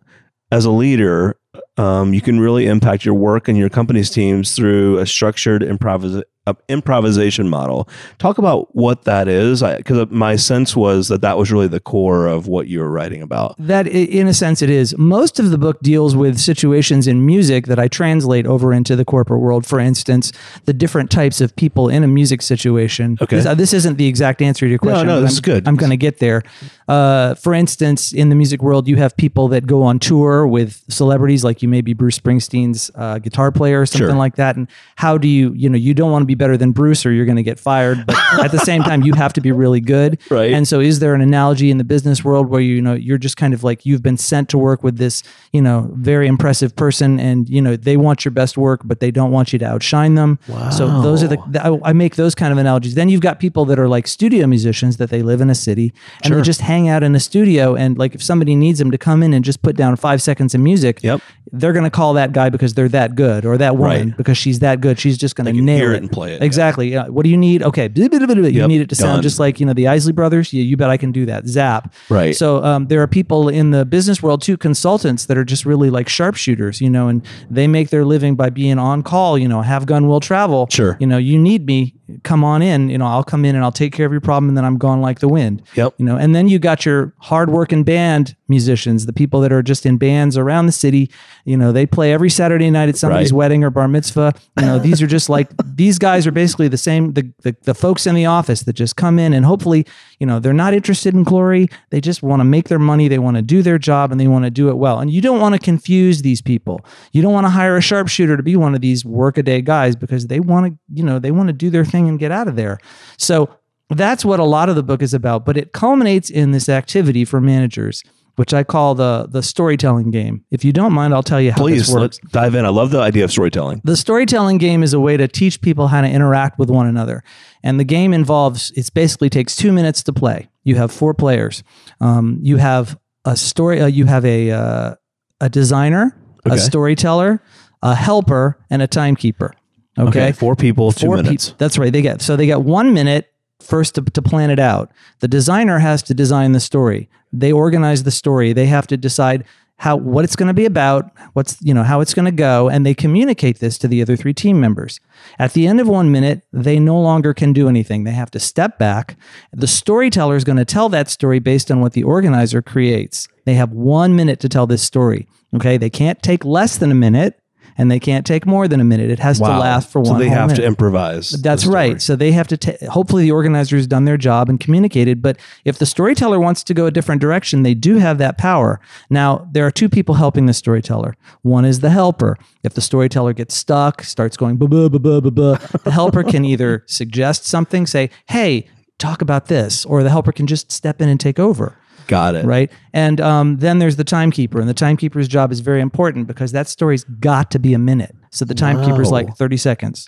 as 0.50 0.64
a 0.64 0.70
leader, 0.70 1.36
um, 1.76 2.14
you 2.14 2.20
can 2.20 2.40
really 2.40 2.66
impact 2.66 3.04
your 3.04 3.14
work 3.14 3.48
and 3.48 3.58
your 3.58 3.68
company's 3.68 4.08
teams 4.08 4.54
through 4.54 4.98
a 4.98 5.06
structured 5.06 5.62
improvisa- 5.62 6.22
uh, 6.46 6.54
improvisation 6.68 7.48
model. 7.48 7.88
Talk 8.18 8.38
about 8.38 8.74
what 8.74 9.04
that 9.04 9.28
is, 9.28 9.62
because 9.62 10.10
my 10.10 10.36
sense 10.36 10.76
was 10.76 11.08
that 11.08 11.22
that 11.22 11.38
was 11.38 11.50
really 11.50 11.68
the 11.68 11.80
core 11.80 12.26
of 12.26 12.46
what 12.46 12.66
you 12.68 12.80
were 12.80 12.90
writing 12.90 13.22
about. 13.22 13.54
That, 13.58 13.86
in 13.86 14.26
a 14.28 14.34
sense, 14.34 14.60
it 14.62 14.70
is. 14.70 14.96
Most 14.98 15.40
of 15.40 15.50
the 15.50 15.58
book 15.58 15.80
deals 15.80 16.14
with 16.14 16.38
situations 16.38 17.06
in 17.06 17.24
music 17.24 17.66
that 17.66 17.78
I 17.78 17.88
translate 17.88 18.46
over 18.46 18.72
into 18.72 18.94
the 18.96 19.04
corporate 19.04 19.40
world. 19.40 19.66
For 19.66 19.80
instance, 19.80 20.32
the 20.66 20.72
different 20.72 21.10
types 21.10 21.40
of 21.40 21.54
people 21.56 21.88
in 21.88 22.04
a 22.04 22.08
music 22.08 22.42
situation. 22.42 23.16
Okay. 23.20 23.36
This, 23.36 23.46
uh, 23.46 23.54
this 23.54 23.72
isn't 23.72 23.96
the 23.96 24.06
exact 24.06 24.42
answer 24.42 24.66
to 24.66 24.70
your 24.70 24.78
question. 24.78 25.06
no, 25.06 25.16
but 25.16 25.20
this 25.22 25.30
I'm, 25.30 25.34
is 25.34 25.40
good. 25.40 25.68
I'm 25.68 25.76
going 25.76 25.90
to 25.90 25.96
get 25.96 26.18
there. 26.18 26.42
Uh, 26.88 27.34
for 27.36 27.54
instance, 27.54 28.12
in 28.12 28.28
the 28.28 28.34
music 28.34 28.62
world, 28.62 28.86
you 28.86 28.96
have 28.96 29.16
people 29.16 29.48
that 29.48 29.66
go 29.66 29.82
on 29.82 29.98
tour 29.98 30.46
with 30.46 30.82
celebrities, 30.88 31.42
like 31.42 31.62
you 31.62 31.68
may 31.68 31.80
be 31.80 31.94
Bruce 31.94 32.18
Springsteen's 32.18 32.90
uh, 32.94 33.18
guitar 33.18 33.50
player 33.50 33.80
or 33.80 33.86
something 33.86 34.08
Sure. 34.08 34.14
like 34.16 34.36
that. 34.36 34.56
And 34.56 34.68
how 34.96 35.16
do 35.16 35.26
you, 35.28 35.52
you 35.54 35.70
know, 35.70 35.78
you 35.78 35.94
don't 35.94 36.10
want 36.12 36.22
to 36.22 36.26
be 36.26 36.33
better 36.34 36.56
than 36.56 36.72
Bruce 36.72 37.04
or 37.06 37.12
you're 37.12 37.24
going 37.24 37.36
to 37.36 37.42
get 37.42 37.58
fired. 37.58 38.04
But 38.06 38.16
at 38.44 38.52
the 38.52 38.58
same 38.58 38.82
time, 38.82 39.02
you 39.02 39.14
have 39.14 39.32
to 39.34 39.40
be 39.40 39.52
really 39.52 39.80
good. 39.80 40.20
Right. 40.30 40.52
And 40.52 40.66
so 40.66 40.80
is 40.80 40.98
there 40.98 41.14
an 41.14 41.20
analogy 41.20 41.70
in 41.70 41.78
the 41.78 41.84
business 41.84 42.24
world 42.24 42.48
where 42.48 42.60
you 42.60 42.80
know 42.82 42.94
you're 42.94 43.18
just 43.18 43.36
kind 43.36 43.54
of 43.54 43.62
like 43.62 43.86
you've 43.86 44.02
been 44.02 44.16
sent 44.16 44.48
to 44.48 44.58
work 44.58 44.82
with 44.82 44.96
this, 44.96 45.22
you 45.52 45.60
know, 45.62 45.90
very 45.94 46.26
impressive 46.26 46.74
person 46.74 47.20
and 47.20 47.48
you 47.48 47.60
know 47.62 47.76
they 47.76 47.96
want 47.96 48.24
your 48.24 48.32
best 48.32 48.56
work 48.56 48.80
but 48.84 49.00
they 49.00 49.10
don't 49.10 49.30
want 49.30 49.52
you 49.52 49.58
to 49.60 49.64
outshine 49.64 50.14
them. 50.14 50.38
Wow. 50.48 50.70
So 50.70 51.02
those 51.02 51.22
are 51.22 51.28
the, 51.28 51.36
the 51.48 51.64
I, 51.64 51.90
I 51.90 51.92
make 51.92 52.16
those 52.16 52.34
kind 52.34 52.52
of 52.52 52.58
analogies. 52.58 52.94
Then 52.94 53.08
you've 53.08 53.20
got 53.20 53.38
people 53.38 53.64
that 53.66 53.78
are 53.78 53.86
like 53.88 54.08
studio 54.08 54.46
musicians 54.46 54.96
that 54.96 55.10
they 55.10 55.22
live 55.22 55.40
in 55.40 55.50
a 55.50 55.54
city 55.54 55.92
and 56.24 56.34
they 56.34 56.42
just 56.42 56.62
hang 56.62 56.88
out 56.88 57.02
in 57.02 57.14
a 57.14 57.20
studio 57.20 57.76
and 57.76 57.96
like 57.96 58.14
if 58.14 58.22
somebody 58.22 58.56
needs 58.56 58.78
them 58.78 58.90
to 58.90 58.98
come 58.98 59.22
in 59.22 59.32
and 59.34 59.44
just 59.44 59.62
put 59.62 59.76
down 59.76 59.94
5 59.94 60.22
seconds 60.22 60.54
of 60.54 60.60
music, 60.60 61.00
Yep. 61.02 61.20
They're 61.58 61.72
going 61.72 61.84
to 61.84 61.90
call 61.90 62.14
that 62.14 62.32
guy 62.32 62.50
because 62.50 62.74
they're 62.74 62.88
that 62.88 63.14
good 63.14 63.44
or 63.46 63.56
that 63.58 63.76
woman 63.76 64.08
Right. 64.08 64.16
because 64.16 64.36
she's 64.36 64.58
that 64.60 64.80
good. 64.80 64.98
She's 64.98 65.16
just 65.16 65.36
going 65.36 65.46
to 65.46 65.52
nail 65.52 65.76
hear 65.78 65.92
it 65.92 65.96
it 65.96 66.02
and 66.02 66.10
play 66.12 66.34
it. 66.34 66.42
Exactly. 66.42 66.92
Yeah. 66.92 67.08
What 67.08 67.22
do 67.24 67.30
you 67.30 67.36
need? 67.36 67.62
Okay. 67.62 67.90
You 67.94 68.02
Yep, 68.10 68.68
need 68.68 68.80
it 68.80 68.88
to 68.88 68.94
sound 68.94 69.22
just 69.22 69.38
like, 69.38 69.60
you 69.60 69.66
know, 69.66 69.72
the 69.72 69.88
Isley 69.88 70.12
brothers. 70.12 70.52
Yeah, 70.52 70.62
you 70.62 70.76
bet 70.76 70.90
I 70.90 70.96
can 70.96 71.12
do 71.12 71.26
that. 71.26 71.46
Zap. 71.46 71.92
Right. 72.08 72.34
So 72.34 72.62
um, 72.64 72.86
there 72.88 73.00
are 73.02 73.06
people 73.06 73.48
in 73.48 73.70
the 73.70 73.84
business 73.84 74.22
world 74.22 74.42
too, 74.42 74.56
consultants 74.56 75.26
that 75.26 75.38
are 75.38 75.44
just 75.44 75.64
really 75.64 75.90
like 75.90 76.08
sharpshooters, 76.08 76.80
you 76.80 76.90
know, 76.90 77.08
and 77.08 77.24
they 77.50 77.66
make 77.66 77.90
their 77.90 78.04
living 78.04 78.34
by 78.34 78.50
being 78.50 78.78
on 78.78 79.02
call, 79.02 79.38
you 79.38 79.48
know, 79.48 79.62
have 79.62 79.86
gun 79.86 80.06
will 80.08 80.20
travel. 80.20 80.66
Sure. 80.70 80.96
You 81.00 81.06
know, 81.06 81.18
you 81.18 81.38
need 81.38 81.66
me, 81.66 81.94
come 82.22 82.42
on 82.44 82.62
in, 82.62 82.90
you 82.90 82.98
know, 82.98 83.06
I'll 83.06 83.24
come 83.24 83.44
in 83.44 83.54
and 83.54 83.64
I'll 83.64 83.72
take 83.72 83.92
care 83.92 84.06
of 84.06 84.12
your 84.12 84.20
problem 84.20 84.48
and 84.48 84.56
then 84.56 84.64
I'm 84.64 84.76
gone 84.78 85.00
like 85.00 85.20
the 85.20 85.28
wind. 85.28 85.62
Yep. 85.74 85.94
You 85.98 86.04
know, 86.04 86.16
and 86.16 86.34
then 86.34 86.48
you 86.48 86.58
got 86.58 86.84
your 86.84 87.12
hardworking 87.18 87.84
band 87.84 88.36
musicians, 88.48 89.06
the 89.06 89.12
people 89.12 89.40
that 89.40 89.52
are 89.52 89.62
just 89.62 89.86
in 89.86 89.96
bands 89.96 90.36
around 90.36 90.66
the 90.66 90.72
city. 90.72 91.10
You 91.44 91.56
know, 91.58 91.72
they 91.72 91.84
play 91.86 92.12
every 92.12 92.30
Saturday 92.30 92.70
night 92.70 92.88
at 92.88 92.96
somebody's 92.96 93.32
Right. 93.32 93.36
wedding 93.36 93.64
or 93.64 93.70
bar 93.70 93.86
mitzvah. 93.86 94.32
You 94.58 94.64
know, 94.66 94.78
these 94.78 95.02
are 95.02 95.06
just 95.06 95.28
like 95.28 95.50
these 95.64 95.98
guys 95.98 96.26
are 96.26 96.32
basically 96.32 96.68
the 96.68 96.78
same 96.78 97.12
the, 97.12 97.30
the 97.42 97.54
the 97.64 97.74
folks 97.74 98.06
in 98.06 98.14
the 98.14 98.24
office 98.26 98.62
that 98.62 98.72
just 98.72 98.96
come 98.96 99.18
in 99.18 99.32
and 99.34 99.44
hopefully, 99.44 99.86
you 100.18 100.26
know, 100.26 100.40
they're 100.40 100.52
not 100.54 100.72
interested 100.72 101.12
in 101.14 101.22
glory. 101.22 101.68
They 101.90 102.00
just 102.00 102.22
want 102.22 102.40
to 102.40 102.44
make 102.44 102.68
their 102.68 102.78
money, 102.78 103.08
they 103.08 103.18
want 103.18 103.36
to 103.36 103.42
do 103.42 103.60
their 103.62 103.78
job 103.78 104.10
and 104.10 104.18
they 104.20 104.26
want 104.28 104.44
to 104.46 104.50
do 104.50 104.68
it 104.70 104.76
well. 104.78 105.00
And 105.00 105.10
you 105.10 105.20
don't 105.20 105.40
want 105.40 105.54
to 105.54 105.58
confuse 105.58 106.22
these 106.22 106.40
people. 106.40 106.84
You 107.12 107.20
don't 107.20 107.32
want 107.32 107.44
to 107.44 107.50
hire 107.50 107.76
a 107.76 107.82
sharpshooter 107.82 108.36
to 108.36 108.42
be 108.42 108.56
one 108.56 108.74
of 108.74 108.80
these 108.80 109.04
workaday 109.04 109.60
guys 109.60 109.96
because 109.96 110.28
they 110.28 110.40
want 110.40 110.72
to, 110.72 110.78
you 110.94 111.02
know, 111.04 111.18
they 111.18 111.30
want 111.30 111.48
to 111.48 111.52
do 111.52 111.68
their 111.68 111.84
thing 111.84 112.08
and 112.08 112.18
get 112.18 112.30
out 112.32 112.48
of 112.48 112.56
there. 112.56 112.78
So 113.18 113.50
that's 113.90 114.24
what 114.24 114.40
a 114.40 114.44
lot 114.44 114.70
of 114.70 114.76
the 114.76 114.82
book 114.82 115.02
is 115.02 115.12
about, 115.12 115.44
but 115.44 115.58
it 115.58 115.72
culminates 115.72 116.30
in 116.30 116.52
this 116.52 116.70
activity 116.70 117.24
for 117.26 117.38
managers, 117.40 118.02
which 118.36 118.52
I 118.54 118.64
call 118.64 118.94
the 118.94 119.26
the 119.28 119.42
storytelling 119.42 120.10
game. 120.10 120.44
If 120.50 120.64
you 120.64 120.72
don't 120.72 120.92
mind, 120.92 121.14
I'll 121.14 121.22
tell 121.22 121.40
you 121.40 121.52
how 121.52 121.58
Please 121.58 121.86
this 121.86 121.90
works. 121.94 122.00
let's 122.00 122.32
dive 122.32 122.54
in. 122.54 122.64
I 122.64 122.68
love 122.70 122.90
the 122.90 123.00
idea 123.00 123.24
of 123.24 123.30
storytelling. 123.30 123.80
The 123.84 123.96
storytelling 123.96 124.58
game 124.58 124.82
is 124.82 124.92
a 124.92 125.00
way 125.00 125.16
to 125.16 125.28
teach 125.28 125.60
people 125.60 125.88
how 125.88 126.00
to 126.00 126.08
interact 126.08 126.58
with 126.58 126.70
one 126.70 126.86
another. 126.86 127.22
And 127.62 127.78
the 127.80 127.84
game 127.84 128.12
involves, 128.12 128.70
it 128.72 128.90
basically 128.94 129.30
takes 129.30 129.56
two 129.56 129.72
minutes 129.72 130.02
to 130.04 130.12
play. 130.12 130.48
You 130.64 130.76
have 130.76 130.90
four 130.92 131.14
players. 131.14 131.62
Um, 132.00 132.38
you 132.42 132.56
have 132.58 132.98
a 133.24 133.36
story, 133.36 133.80
uh, 133.80 133.86
you 133.86 134.04
have 134.06 134.24
a, 134.24 134.50
uh, 134.50 134.94
a 135.40 135.48
designer, 135.48 136.16
Okay. 136.46 136.56
a 136.56 136.58
storyteller, 136.58 137.42
a 137.82 137.94
helper, 137.94 138.58
and 138.68 138.82
a 138.82 138.86
timekeeper. 138.86 139.54
Okay. 139.98 140.32
Four 140.32 140.56
people, 140.56 140.92
two 140.92 141.06
Four 141.06 141.16
minutes. 141.16 141.50
peop- 141.50 141.58
that's 141.58 141.78
right. 141.78 141.92
They 141.92 142.02
get 142.02 142.20
so 142.20 142.36
they 142.36 142.46
get 142.46 142.62
one 142.62 142.92
minute 142.92 143.30
first 143.64 143.94
to, 143.96 144.02
to 144.02 144.22
plan 144.22 144.50
it 144.50 144.58
out. 144.58 144.90
The 145.20 145.28
designer 145.28 145.78
has 145.78 146.02
to 146.04 146.14
design 146.14 146.52
the 146.52 146.60
story. 146.60 147.08
They 147.32 147.52
organize 147.52 148.04
the 148.04 148.10
story. 148.10 148.52
They 148.52 148.66
have 148.66 148.86
to 148.88 148.96
decide 148.96 149.44
how 149.78 149.96
what 149.96 150.24
it's 150.24 150.36
going 150.36 150.48
to 150.48 150.54
be 150.54 150.66
about, 150.66 151.10
what's 151.32 151.60
you 151.60 151.74
know 151.74 151.82
how 151.82 152.00
it's 152.00 152.14
going 152.14 152.24
to 152.26 152.30
go, 152.30 152.68
and 152.68 152.86
they 152.86 152.94
communicate 152.94 153.58
this 153.58 153.76
to 153.78 153.88
the 153.88 154.00
other 154.00 154.16
three 154.16 154.32
team 154.32 154.60
members. 154.60 155.00
At 155.38 155.52
the 155.52 155.66
end 155.66 155.80
of 155.80 155.88
one 155.88 156.12
minute, 156.12 156.42
they 156.52 156.78
no 156.78 157.00
longer 157.00 157.34
can 157.34 157.52
do 157.52 157.68
anything. 157.68 158.04
They 158.04 158.12
have 158.12 158.30
to 158.32 158.40
step 158.40 158.78
back. 158.78 159.16
The 159.52 159.66
storyteller 159.66 160.36
is 160.36 160.44
going 160.44 160.58
to 160.58 160.64
tell 160.64 160.88
that 160.90 161.08
story 161.08 161.40
based 161.40 161.70
on 161.70 161.80
what 161.80 161.92
the 161.92 162.04
organizer 162.04 162.62
creates. 162.62 163.26
They 163.46 163.54
have 163.54 163.72
one 163.72 164.14
minute 164.14 164.40
to 164.40 164.48
tell 164.48 164.66
this 164.66 164.82
story. 164.82 165.26
Okay, 165.54 165.76
they 165.76 165.90
can't 165.90 166.22
take 166.22 166.44
less 166.44 166.78
than 166.78 166.90
a 166.90 166.96
minute. 166.96 167.40
And 167.76 167.90
they 167.90 167.98
can't 167.98 168.24
take 168.24 168.46
more 168.46 168.68
than 168.68 168.80
a 168.80 168.84
minute. 168.84 169.10
It 169.10 169.18
has 169.18 169.38
to 169.38 169.44
last 169.44 169.90
for 169.90 170.04
so 170.04 170.12
one. 170.12 170.20
So 170.20 170.24
they 170.24 170.30
have 170.30 170.48
minute. 170.48 170.60
to 170.60 170.66
improvise. 170.66 171.30
That's 171.30 171.66
right. 171.66 172.00
So 172.00 172.16
they 172.16 172.32
have 172.32 172.48
to. 172.48 172.56
ta 172.56 172.72
hopefully, 172.90 173.24
the 173.24 173.32
organizer 173.32 173.76
has 173.76 173.86
done 173.86 174.04
their 174.04 174.16
job 174.16 174.48
and 174.48 174.60
communicated. 174.60 175.20
But 175.22 175.38
if 175.64 175.78
the 175.78 175.86
storyteller 175.86 176.38
wants 176.38 176.62
to 176.64 176.74
go 176.74 176.86
a 176.86 176.90
different 176.90 177.20
direction, 177.20 177.62
they 177.62 177.74
do 177.74 177.96
have 177.96 178.18
that 178.18 178.38
power. 178.38 178.80
Now, 179.10 179.48
there 179.52 179.66
are 179.66 179.70
two 179.70 179.88
people 179.88 180.14
helping 180.14 180.46
the 180.46 180.54
storyteller. 180.54 181.16
One 181.42 181.64
is 181.64 181.80
the 181.80 181.90
helper. 181.90 182.36
If 182.62 182.74
the 182.74 182.80
storyteller 182.80 183.32
gets 183.32 183.54
stuck, 183.54 184.02
starts 184.02 184.36
going 184.36 184.56
blah 184.56 184.68
blah 184.68 184.88
blah 184.88 185.20
blah, 185.20 185.30
blah, 185.30 185.56
the 185.84 185.90
helper 185.90 186.22
can 186.22 186.44
either 186.52 186.84
suggest 186.86 187.44
something, 187.44 187.86
say, 187.86 188.10
"Hey, 188.28 188.68
talk 188.98 189.22
about 189.22 189.46
this," 189.46 189.84
or 189.84 190.02
the 190.02 190.10
helper 190.10 190.32
can 190.32 190.46
just 190.46 190.70
step 190.70 191.00
in 191.00 191.08
and 191.08 191.18
take 191.18 191.38
over 191.38 191.76
Got 192.06 192.34
it. 192.34 192.44
right? 192.44 192.70
And 192.92 193.20
um, 193.20 193.56
then 193.58 193.78
there's 193.78 193.96
the 193.96 194.04
timekeeper, 194.04 194.60
and 194.60 194.68
the 194.68 194.74
timekeeper's 194.74 195.26
job 195.28 195.50
is 195.52 195.60
very 195.60 195.80
important 195.80 196.26
because 196.26 196.52
that 196.52 196.68
story's 196.68 197.04
got 197.04 197.50
to 197.52 197.58
be 197.58 197.72
a 197.74 197.78
minute. 197.78 198.14
So 198.30 198.44
the 198.44 198.54
timekeeper's 198.54 199.08
Wow. 199.08 199.22
like 199.22 199.36
30 199.36 199.56
seconds, 199.56 200.06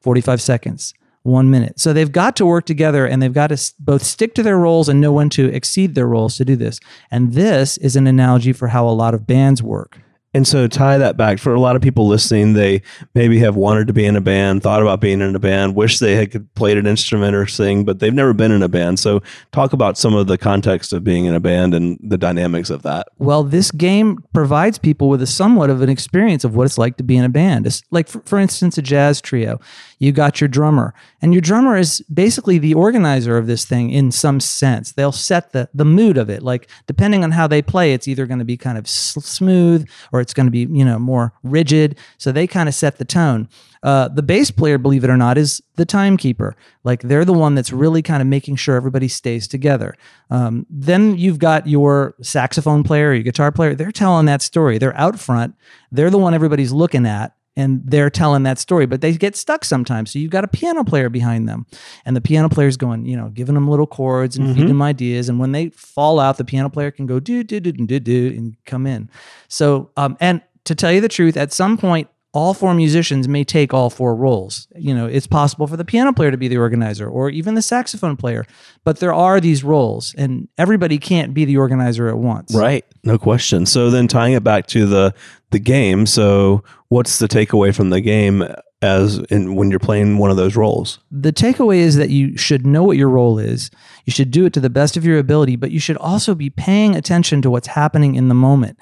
45 0.00 0.40
seconds, 0.40 0.92
one 1.22 1.50
minute. 1.50 1.78
So 1.78 1.92
they've 1.92 2.10
got 2.10 2.34
to 2.36 2.46
work 2.46 2.64
together 2.66 3.06
and 3.06 3.22
they've 3.22 3.32
got 3.32 3.48
to 3.48 3.72
both 3.78 4.02
stick 4.02 4.34
to 4.34 4.42
their 4.42 4.58
roles 4.58 4.88
and 4.88 5.00
know 5.00 5.12
when 5.12 5.28
to 5.30 5.46
exceed 5.54 5.94
their 5.94 6.06
roles 6.06 6.36
to 6.38 6.44
do 6.44 6.56
this. 6.56 6.80
And 7.10 7.34
this 7.34 7.76
is 7.78 7.94
an 7.96 8.06
analogy 8.06 8.52
for 8.52 8.68
how 8.68 8.88
a 8.88 8.90
lot 8.90 9.12
of 9.14 9.26
bands 9.26 9.62
work. 9.62 9.98
And 10.32 10.46
so 10.46 10.68
tie 10.68 10.96
that 10.98 11.16
back 11.16 11.40
for 11.40 11.52
a 11.52 11.60
lot 11.60 11.74
of 11.74 11.82
people 11.82 12.06
listening, 12.06 12.52
they 12.52 12.82
maybe 13.14 13.40
have 13.40 13.56
wanted 13.56 13.88
to 13.88 13.92
be 13.92 14.06
in 14.06 14.14
a 14.14 14.20
band, 14.20 14.62
thought 14.62 14.80
about 14.80 15.00
being 15.00 15.20
in 15.20 15.34
a 15.34 15.40
band, 15.40 15.74
wish 15.74 15.98
they 15.98 16.14
had 16.14 16.54
played 16.54 16.78
an 16.78 16.86
instrument 16.86 17.34
or 17.34 17.46
sing, 17.46 17.84
but 17.84 17.98
they've 17.98 18.14
never 18.14 18.32
been 18.32 18.52
in 18.52 18.62
a 18.62 18.68
band. 18.68 19.00
So 19.00 19.22
talk 19.50 19.72
about 19.72 19.98
some 19.98 20.14
of 20.14 20.28
the 20.28 20.38
context 20.38 20.92
of 20.92 21.02
being 21.02 21.24
in 21.24 21.34
a 21.34 21.40
band 21.40 21.74
and 21.74 21.98
the 22.00 22.18
dynamics 22.18 22.70
of 22.70 22.82
that. 22.82 23.08
Well, 23.18 23.42
this 23.42 23.72
game 23.72 24.22
provides 24.32 24.78
people 24.78 25.08
with 25.08 25.20
a 25.20 25.26
somewhat 25.26 25.68
of 25.68 25.82
an 25.82 25.88
experience 25.88 26.44
of 26.44 26.54
what 26.54 26.64
it's 26.64 26.78
like 26.78 26.96
to 26.98 27.02
be 27.02 27.16
in 27.16 27.24
a 27.24 27.28
band. 27.28 27.66
It's 27.66 27.82
like, 27.90 28.06
for, 28.06 28.20
for 28.20 28.38
instance, 28.38 28.78
a 28.78 28.82
jazz 28.82 29.20
trio. 29.20 29.58
You 29.98 30.12
got 30.12 30.40
your 30.40 30.48
drummer, 30.48 30.94
and 31.20 31.34
your 31.34 31.42
drummer 31.42 31.76
is 31.76 32.00
basically 32.12 32.56
the 32.56 32.72
organizer 32.72 33.36
of 33.36 33.46
this 33.46 33.66
thing 33.66 33.90
in 33.90 34.10
some 34.10 34.40
sense. 34.40 34.92
They'll 34.92 35.12
set 35.12 35.52
the 35.52 35.68
the 35.74 35.84
mood 35.84 36.16
of 36.16 36.30
it. 36.30 36.42
Like 36.42 36.70
depending 36.86 37.22
on 37.22 37.32
how 37.32 37.46
they 37.46 37.60
play, 37.60 37.92
it's 37.92 38.08
either 38.08 38.24
going 38.24 38.38
to 38.38 38.44
be 38.46 38.56
kind 38.56 38.78
of 38.78 38.86
s- 38.86 39.18
smooth 39.20 39.86
or 40.10 40.19
it's 40.20 40.34
going 40.34 40.46
to 40.46 40.50
be 40.50 40.66
you 40.70 40.84
know 40.84 40.98
more 40.98 41.32
rigid. 41.42 41.96
So 42.18 42.32
they 42.32 42.46
kind 42.46 42.68
of 42.68 42.74
set 42.74 42.98
the 42.98 43.04
tone. 43.04 43.48
Uh, 43.82 44.08
the 44.08 44.22
bass 44.22 44.50
player, 44.50 44.76
believe 44.76 45.04
it 45.04 45.10
or 45.10 45.16
not, 45.16 45.38
is 45.38 45.62
the 45.76 45.86
timekeeper. 45.86 46.54
Like 46.84 47.00
they're 47.02 47.24
the 47.24 47.32
one 47.32 47.54
that's 47.54 47.72
really 47.72 48.02
kind 48.02 48.20
of 48.20 48.28
making 48.28 48.56
sure 48.56 48.76
everybody 48.76 49.08
stays 49.08 49.48
together. 49.48 49.94
Um, 50.28 50.66
then 50.68 51.16
you've 51.16 51.38
got 51.38 51.66
your 51.66 52.14
saxophone 52.20 52.82
player, 52.82 53.14
your 53.14 53.22
guitar 53.22 53.50
player. 53.50 53.74
They're 53.74 53.90
telling 53.90 54.26
that 54.26 54.42
story. 54.42 54.76
They're 54.76 54.96
out 54.96 55.18
front. 55.18 55.54
They're 55.90 56.10
the 56.10 56.18
one 56.18 56.34
everybody's 56.34 56.72
looking 56.72 57.06
at. 57.06 57.34
And 57.60 57.82
they're 57.84 58.10
telling 58.10 58.42
that 58.44 58.58
story, 58.58 58.86
but 58.86 59.00
they 59.00 59.12
get 59.12 59.36
stuck 59.36 59.64
sometimes. 59.64 60.10
So 60.10 60.18
you've 60.18 60.30
got 60.30 60.44
a 60.44 60.48
piano 60.48 60.82
player 60.84 61.08
behind 61.08 61.48
them, 61.48 61.66
and 62.04 62.16
the 62.16 62.20
piano 62.20 62.48
player's 62.48 62.76
going, 62.76 63.04
you 63.04 63.16
know, 63.16 63.28
giving 63.28 63.54
them 63.54 63.68
little 63.68 63.86
chords 63.86 64.36
and 64.36 64.48
feeding 64.54 64.68
them 64.68 64.82
ideas. 64.82 65.28
And 65.28 65.38
when 65.38 65.52
they 65.52 65.68
fall 65.70 66.18
out, 66.18 66.38
the 66.38 66.44
piano 66.44 66.70
player 66.70 66.90
can 66.90 67.06
go 67.06 67.20
do 67.20 67.44
do 67.44 67.60
do 67.60 67.72
do 67.72 68.00
do 68.00 68.26
and 68.28 68.56
come 68.64 68.86
in. 68.86 69.10
So, 69.48 69.90
um, 69.96 70.16
and 70.20 70.40
to 70.64 70.74
tell 70.74 70.92
you 70.92 71.00
the 71.00 71.08
truth, 71.08 71.36
at 71.36 71.52
some 71.52 71.76
point, 71.76 72.08
all 72.32 72.54
four 72.54 72.74
musicians 72.74 73.26
may 73.26 73.42
take 73.42 73.74
all 73.74 73.90
four 73.90 74.14
roles. 74.14 74.68
You 74.76 74.94
know, 74.94 75.06
it's 75.06 75.26
possible 75.26 75.66
for 75.66 75.76
the 75.76 75.84
piano 75.84 76.12
player 76.12 76.30
to 76.30 76.36
be 76.36 76.48
the 76.48 76.58
organizer 76.58 77.08
or 77.08 77.28
even 77.30 77.54
the 77.54 77.62
saxophone 77.62 78.16
player, 78.16 78.46
but 78.84 79.00
there 79.00 79.12
are 79.12 79.40
these 79.40 79.64
roles 79.64 80.14
and 80.16 80.48
everybody 80.56 80.98
can't 80.98 81.34
be 81.34 81.44
the 81.44 81.56
organizer 81.56 82.08
at 82.08 82.18
once. 82.18 82.54
Right. 82.54 82.84
No 83.02 83.18
question. 83.18 83.66
So 83.66 83.90
then 83.90 84.06
tying 84.06 84.34
it 84.34 84.44
back 84.44 84.66
to 84.68 84.86
the 84.86 85.14
the 85.50 85.58
game, 85.58 86.06
so 86.06 86.62
what's 86.88 87.18
the 87.18 87.26
takeaway 87.26 87.74
from 87.74 87.90
the 87.90 88.00
game 88.00 88.44
as 88.82 89.18
in 89.30 89.56
when 89.56 89.68
you're 89.70 89.80
playing 89.80 90.18
one 90.18 90.30
of 90.30 90.36
those 90.36 90.54
roles? 90.54 91.00
The 91.10 91.32
takeaway 91.32 91.78
is 91.78 91.96
that 91.96 92.10
you 92.10 92.36
should 92.36 92.64
know 92.64 92.84
what 92.84 92.96
your 92.96 93.08
role 93.08 93.40
is. 93.40 93.70
You 94.04 94.12
should 94.12 94.30
do 94.30 94.46
it 94.46 94.52
to 94.52 94.60
the 94.60 94.70
best 94.70 94.96
of 94.96 95.04
your 95.04 95.18
ability, 95.18 95.56
but 95.56 95.72
you 95.72 95.80
should 95.80 95.96
also 95.96 96.36
be 96.36 96.50
paying 96.50 96.94
attention 96.94 97.42
to 97.42 97.50
what's 97.50 97.66
happening 97.66 98.14
in 98.14 98.28
the 98.28 98.34
moment. 98.34 98.78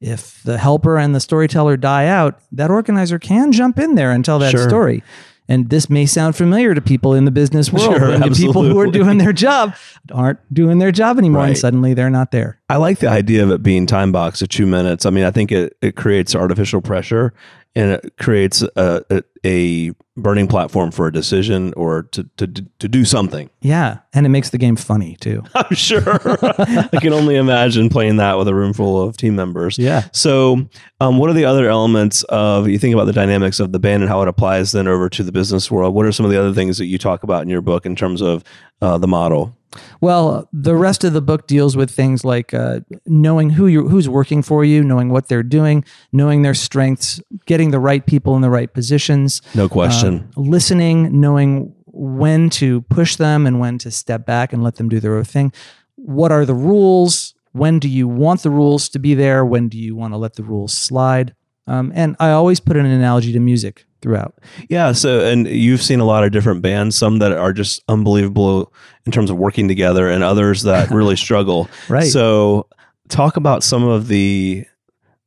If 0.00 0.42
the 0.42 0.58
helper 0.58 0.98
and 0.98 1.14
the 1.14 1.20
storyteller 1.20 1.76
die 1.76 2.06
out, 2.06 2.38
that 2.52 2.70
organizer 2.70 3.18
can 3.18 3.52
jump 3.52 3.78
in 3.78 3.94
there 3.94 4.10
and 4.12 4.24
tell 4.24 4.38
that 4.40 4.50
Sure. 4.50 4.68
story. 4.68 5.02
And 5.48 5.70
this 5.70 5.88
may 5.88 6.06
sound 6.06 6.34
familiar 6.34 6.74
to 6.74 6.80
people 6.80 7.14
in 7.14 7.24
the 7.24 7.30
business 7.30 7.72
world. 7.72 7.84
Sure, 7.96 8.10
and 8.10 8.22
the 8.24 8.30
people 8.30 8.64
who 8.64 8.80
are 8.80 8.88
doing 8.88 9.18
their 9.18 9.32
job 9.32 9.74
aren't 10.12 10.40
doing 10.52 10.80
their 10.80 10.90
job 10.90 11.18
anymore, 11.18 11.46
and 11.46 11.56
suddenly 11.56 11.94
they're 11.94 12.10
not 12.10 12.32
there. 12.32 12.58
I 12.68 12.78
like 12.78 12.98
the 12.98 13.08
idea 13.08 13.44
of 13.44 13.52
it 13.52 13.62
being 13.62 13.86
time 13.86 14.10
boxed 14.10 14.42
at 14.42 14.50
two 14.50 14.66
minutes. 14.66 15.06
I 15.06 15.10
mean, 15.10 15.22
I 15.24 15.30
think 15.30 15.52
it, 15.52 15.76
it 15.80 15.94
creates 15.94 16.34
artificial 16.34 16.80
pressure 16.80 17.32
and 17.76 17.92
it 17.92 18.16
creates 18.16 18.62
a, 18.62 19.04
a, 19.10 19.22
a 19.44 19.92
burning 20.16 20.48
platform 20.48 20.90
for 20.90 21.06
a 21.06 21.12
decision 21.12 21.74
or 21.76 22.04
to, 22.04 22.24
to, 22.38 22.46
to 22.46 22.88
do 22.88 23.04
something. 23.04 23.50
Yeah, 23.60 23.98
and 24.14 24.24
it 24.24 24.30
makes 24.30 24.48
the 24.48 24.56
game 24.56 24.76
funny 24.76 25.16
too. 25.20 25.44
I'm 25.54 25.76
sure. 25.76 26.02
I 26.42 26.98
can 27.00 27.12
only 27.12 27.36
imagine 27.36 27.90
playing 27.90 28.16
that 28.16 28.38
with 28.38 28.48
a 28.48 28.54
room 28.54 28.72
full 28.72 29.00
of 29.00 29.18
team 29.18 29.36
members. 29.36 29.78
Yeah. 29.78 30.08
So, 30.12 30.66
um, 31.00 31.18
what 31.18 31.28
are 31.28 31.34
the 31.34 31.44
other 31.44 31.68
elements 31.68 32.22
of 32.24 32.66
you 32.66 32.78
think 32.78 32.94
about 32.94 33.04
the 33.04 33.12
dynamics 33.12 33.60
of 33.60 33.72
the 33.72 33.78
band 33.78 34.02
and 34.02 34.10
how 34.10 34.22
it 34.22 34.28
applies 34.28 34.72
then 34.72 34.88
over 34.88 35.10
to 35.10 35.22
the 35.22 35.32
business 35.32 35.70
world? 35.70 35.94
What 35.94 36.06
are 36.06 36.12
some 36.12 36.24
of 36.24 36.32
the 36.32 36.40
other 36.40 36.54
things 36.54 36.78
that 36.78 36.86
you 36.86 36.96
talk 36.96 37.22
about 37.22 37.42
in 37.42 37.50
your 37.50 37.60
book 37.60 37.84
in 37.84 37.94
terms 37.94 38.22
of 38.22 38.42
uh, 38.80 38.96
the 38.96 39.08
model? 39.08 39.54
Well, 40.00 40.48
the 40.52 40.74
rest 40.76 41.04
of 41.04 41.12
the 41.12 41.20
book 41.20 41.46
deals 41.46 41.76
with 41.76 41.90
things 41.90 42.24
like 42.24 42.52
uh, 42.54 42.80
knowing 43.06 43.50
who 43.50 43.66
you 43.66 43.88
who's 43.88 44.08
working 44.08 44.42
for 44.42 44.64
you, 44.64 44.82
knowing 44.82 45.08
what 45.10 45.28
they're 45.28 45.42
doing, 45.42 45.84
knowing 46.12 46.42
their 46.42 46.54
strengths, 46.54 47.20
getting 47.46 47.70
the 47.70 47.80
right 47.80 48.04
people 48.04 48.36
in 48.36 48.42
the 48.42 48.50
right 48.50 48.72
positions, 48.72 49.42
No 49.54 49.68
question. 49.68 50.28
um, 50.36 50.44
listening, 50.44 51.20
knowing 51.20 51.74
when 51.86 52.50
to 52.50 52.82
push 52.82 53.16
them 53.16 53.46
and 53.46 53.58
when 53.58 53.78
to 53.78 53.90
step 53.90 54.26
back 54.26 54.52
and 54.52 54.62
let 54.62 54.74
them 54.76 54.88
do 54.88 55.00
their 55.00 55.16
own 55.16 55.24
thing. 55.24 55.52
What 55.94 56.30
are 56.30 56.44
the 56.44 56.54
rules? 56.54 57.34
When 57.52 57.78
do 57.78 57.88
you 57.88 58.06
want 58.06 58.42
the 58.42 58.50
rules 58.50 58.90
to 58.90 58.98
be 58.98 59.14
there? 59.14 59.42
When 59.46 59.68
do 59.70 59.78
you 59.78 59.96
want 59.96 60.12
to 60.12 60.18
let 60.18 60.34
the 60.34 60.42
rules 60.42 60.74
slide? 60.74 61.34
Um, 61.66 61.90
and 61.94 62.14
I 62.20 62.30
always 62.32 62.60
put 62.60 62.76
an 62.76 62.84
analogy 62.84 63.32
to 63.32 63.40
music 63.40 63.85
throughout. 64.02 64.34
Yeah. 64.68 64.92
So, 64.92 65.20
and 65.20 65.46
you've 65.46 65.82
seen 65.82 66.00
a 66.00 66.04
lot 66.04 66.24
of 66.24 66.32
different 66.32 66.62
bands, 66.62 66.96
some 66.96 67.18
that 67.18 67.32
are 67.32 67.52
just 67.52 67.82
unbelievable 67.88 68.72
in 69.04 69.12
terms 69.12 69.30
of 69.30 69.36
working 69.36 69.68
together, 69.68 70.08
and 70.08 70.22
others 70.22 70.62
that 70.62 70.90
really 70.92 71.16
struggle. 71.16 71.68
Right. 71.88 72.04
So, 72.04 72.68
talk 73.08 73.36
about 73.36 73.62
some 73.62 73.84
of 73.84 74.08
the 74.08 74.64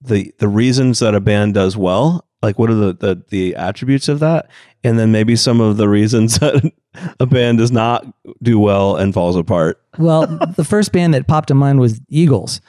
the 0.02 0.34
the 0.40 0.48
reasons 0.48 1.00
that 1.00 1.16
a 1.16 1.20
band 1.20 1.54
does 1.54 1.76
well. 1.76 2.26
Like, 2.42 2.58
what 2.58 2.70
are 2.70 2.76
the 2.76 2.94
the, 2.94 3.24
the 3.30 3.56
attributes 3.56 4.08
of 4.08 4.20
that, 4.20 4.50
and 4.84 4.98
then 4.98 5.12
maybe 5.12 5.36
some 5.36 5.60
of 5.60 5.78
the 5.78 5.90
reasons 5.90 6.40
that 6.40 6.72
a 7.20 7.26
band 7.26 7.58
does 7.58 7.72
not 7.72 8.06
do 8.42 8.60
well 8.60 8.96
and 8.96 9.14
falls 9.14 9.36
apart. 9.36 9.82
Well, 9.98 10.28
the 10.56 10.64
first 10.64 10.92
band 10.92 11.14
that 11.14 11.28
popped 11.28 11.52
in 11.52 11.58
mind 11.58 11.80
was 11.80 12.00
Eagles. 12.10 12.62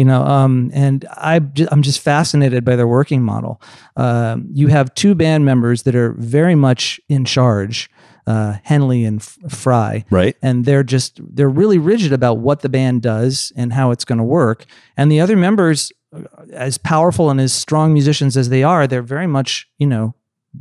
You 0.00 0.06
know, 0.06 0.22
um, 0.24 0.70
and 0.72 1.04
I 1.10 1.42
I'm 1.70 1.82
just 1.82 2.00
fascinated 2.00 2.64
by 2.64 2.74
their 2.74 2.86
working 2.88 3.22
model. 3.22 3.60
Um, 3.96 4.48
you 4.50 4.68
have 4.68 4.94
two 4.94 5.14
band 5.14 5.44
members 5.44 5.82
that 5.82 5.94
are 5.94 6.12
very 6.12 6.54
much 6.54 6.98
in 7.10 7.26
charge, 7.26 7.90
uh, 8.26 8.54
Henley 8.62 9.04
and 9.04 9.20
F- 9.20 9.36
Frey, 9.52 10.06
Right. 10.08 10.36
and 10.40 10.64
they're 10.64 10.82
just 10.82 11.20
they're 11.36 11.50
really 11.50 11.76
rigid 11.76 12.14
about 12.14 12.38
what 12.38 12.60
the 12.60 12.70
band 12.70 13.02
does 13.02 13.52
and 13.56 13.74
how 13.74 13.90
it's 13.90 14.06
going 14.06 14.16
to 14.16 14.24
work. 14.24 14.64
And 14.96 15.12
the 15.12 15.20
other 15.20 15.36
members, 15.36 15.92
uh, 16.16 16.22
as 16.54 16.78
powerful 16.78 17.28
and 17.28 17.38
as 17.38 17.52
strong 17.52 17.92
musicians 17.92 18.38
as 18.38 18.48
they 18.48 18.62
are, 18.62 18.86
they're 18.86 19.02
very 19.02 19.26
much 19.26 19.68
you 19.76 19.86
know 19.86 20.14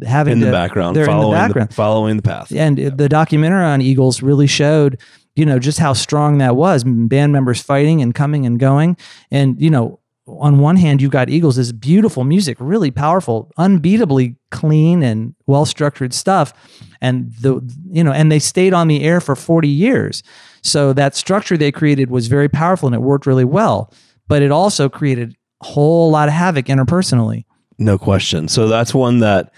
having 0.05 0.33
In 0.33 0.39
the 0.41 0.47
to- 0.47 0.51
background, 0.51 0.95
They're 0.97 1.05
in 1.05 1.11
the 1.11 1.13
following 1.21 1.33
background. 1.39 1.73
following 1.73 2.15
the 2.17 2.23
path. 2.23 2.51
and 2.53 2.77
the 2.77 3.07
documentary 3.07 3.63
on 3.63 3.81
Eagles 3.81 4.21
really 4.21 4.47
showed, 4.47 4.97
you 5.35 5.45
know, 5.45 5.59
just 5.59 5.79
how 5.79 5.93
strong 5.93 6.39
that 6.39 6.55
was. 6.55 6.83
Band 6.83 7.31
members 7.31 7.61
fighting 7.61 8.01
and 8.01 8.13
coming 8.13 8.45
and 8.45 8.59
going. 8.59 8.97
And, 9.31 9.61
you 9.61 9.69
know, 9.69 9.99
on 10.27 10.59
one 10.59 10.75
hand, 10.75 11.01
you've 11.01 11.11
got 11.11 11.29
Eagles, 11.29 11.55
this 11.55 11.71
beautiful 11.71 12.23
music, 12.23 12.57
really 12.59 12.91
powerful, 12.91 13.51
unbeatably 13.57 14.35
clean 14.51 15.01
and 15.01 15.35
well 15.47 15.65
structured 15.65 16.13
stuff. 16.13 16.53
And 17.01 17.31
the, 17.41 17.61
you 17.91 18.03
know, 18.03 18.11
and 18.11 18.31
they 18.31 18.39
stayed 18.39 18.73
on 18.73 18.87
the 18.87 19.03
air 19.03 19.21
for 19.21 19.35
40 19.35 19.67
years. 19.67 20.21
So 20.61 20.93
that 20.93 21.15
structure 21.15 21.57
they 21.57 21.71
created 21.71 22.11
was 22.11 22.27
very 22.27 22.49
powerful 22.49 22.87
and 22.87 22.95
it 22.95 23.01
worked 23.01 23.25
really 23.25 23.45
well. 23.45 23.93
But 24.27 24.41
it 24.41 24.51
also 24.51 24.89
created 24.89 25.35
a 25.61 25.65
whole 25.65 26.11
lot 26.11 26.27
of 26.27 26.33
havoc 26.33 26.65
interpersonally. 26.65 27.45
No 27.77 27.97
question. 27.97 28.47
So 28.47 28.67
that's 28.67 28.93
one 28.93 29.19
that 29.19 29.53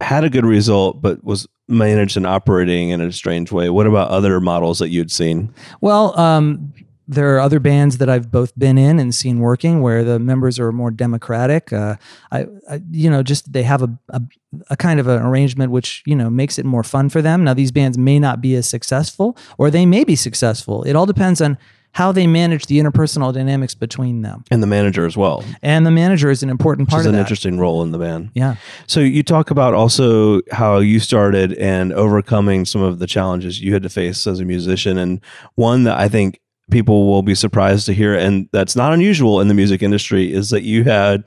had 0.00 0.24
a 0.24 0.30
good 0.30 0.44
result, 0.44 1.02
but 1.02 1.22
was 1.24 1.46
managed 1.68 2.16
and 2.16 2.26
operating 2.26 2.90
in 2.90 3.00
a 3.00 3.12
strange 3.12 3.52
way. 3.52 3.70
What 3.70 3.86
about 3.86 4.10
other 4.10 4.40
models 4.40 4.78
that 4.78 4.88
you'd 4.88 5.10
seen? 5.10 5.54
Well, 5.80 6.18
um, 6.18 6.72
there 7.10 7.34
are 7.34 7.40
other 7.40 7.58
bands 7.58 7.98
that 7.98 8.08
I've 8.08 8.30
both 8.30 8.56
been 8.56 8.78
in 8.78 9.00
and 9.00 9.12
seen 9.12 9.40
working 9.40 9.82
where 9.82 10.04
the 10.04 10.20
members 10.20 10.60
are 10.60 10.70
more 10.70 10.92
democratic. 10.92 11.72
Uh, 11.72 11.96
I, 12.30 12.46
I, 12.70 12.80
you 12.90 13.10
know, 13.10 13.24
just 13.24 13.52
they 13.52 13.64
have 13.64 13.82
a, 13.82 13.98
a 14.10 14.22
a 14.68 14.76
kind 14.76 14.98
of 14.98 15.06
an 15.06 15.22
arrangement 15.22 15.70
which 15.72 16.02
you 16.06 16.14
know 16.14 16.30
makes 16.30 16.58
it 16.58 16.64
more 16.64 16.84
fun 16.84 17.08
for 17.08 17.20
them. 17.20 17.42
Now, 17.42 17.54
these 17.54 17.72
bands 17.72 17.98
may 17.98 18.18
not 18.20 18.40
be 18.40 18.54
as 18.54 18.68
successful, 18.68 19.36
or 19.58 19.70
they 19.70 19.86
may 19.86 20.04
be 20.04 20.14
successful. 20.16 20.84
It 20.84 20.94
all 20.94 21.06
depends 21.06 21.40
on 21.40 21.58
how 21.92 22.12
they 22.12 22.26
manage 22.26 22.66
the 22.66 22.78
interpersonal 22.78 23.32
dynamics 23.32 23.74
between 23.74 24.22
them. 24.22 24.44
And 24.50 24.62
the 24.62 24.66
manager 24.66 25.06
as 25.06 25.16
well, 25.16 25.44
And 25.62 25.84
the 25.84 25.90
manager 25.90 26.30
is 26.30 26.42
an 26.42 26.48
important 26.50 26.88
part 26.88 27.00
is 27.00 27.06
of 27.06 27.10
an 27.10 27.16
that. 27.16 27.20
interesting 27.22 27.58
role 27.58 27.82
in 27.82 27.90
the 27.90 27.98
band. 27.98 28.30
yeah. 28.34 28.56
So 28.86 29.00
you 29.00 29.22
talk 29.22 29.50
about 29.50 29.74
also 29.74 30.40
how 30.52 30.78
you 30.78 31.00
started 31.00 31.52
and 31.54 31.92
overcoming 31.92 32.64
some 32.64 32.80
of 32.82 32.98
the 33.00 33.06
challenges 33.06 33.60
you 33.60 33.72
had 33.72 33.82
to 33.82 33.88
face 33.88 34.26
as 34.26 34.38
a 34.40 34.44
musician, 34.44 34.98
and 34.98 35.20
one 35.56 35.82
that 35.84 35.98
I 35.98 36.08
think 36.08 36.40
people 36.70 37.08
will 37.10 37.22
be 37.22 37.34
surprised 37.34 37.86
to 37.86 37.92
hear, 37.92 38.14
and 38.14 38.48
that's 38.52 38.76
not 38.76 38.92
unusual 38.92 39.40
in 39.40 39.48
the 39.48 39.54
music 39.54 39.82
industry, 39.82 40.32
is 40.32 40.50
that 40.50 40.62
you 40.62 40.84
had 40.84 41.24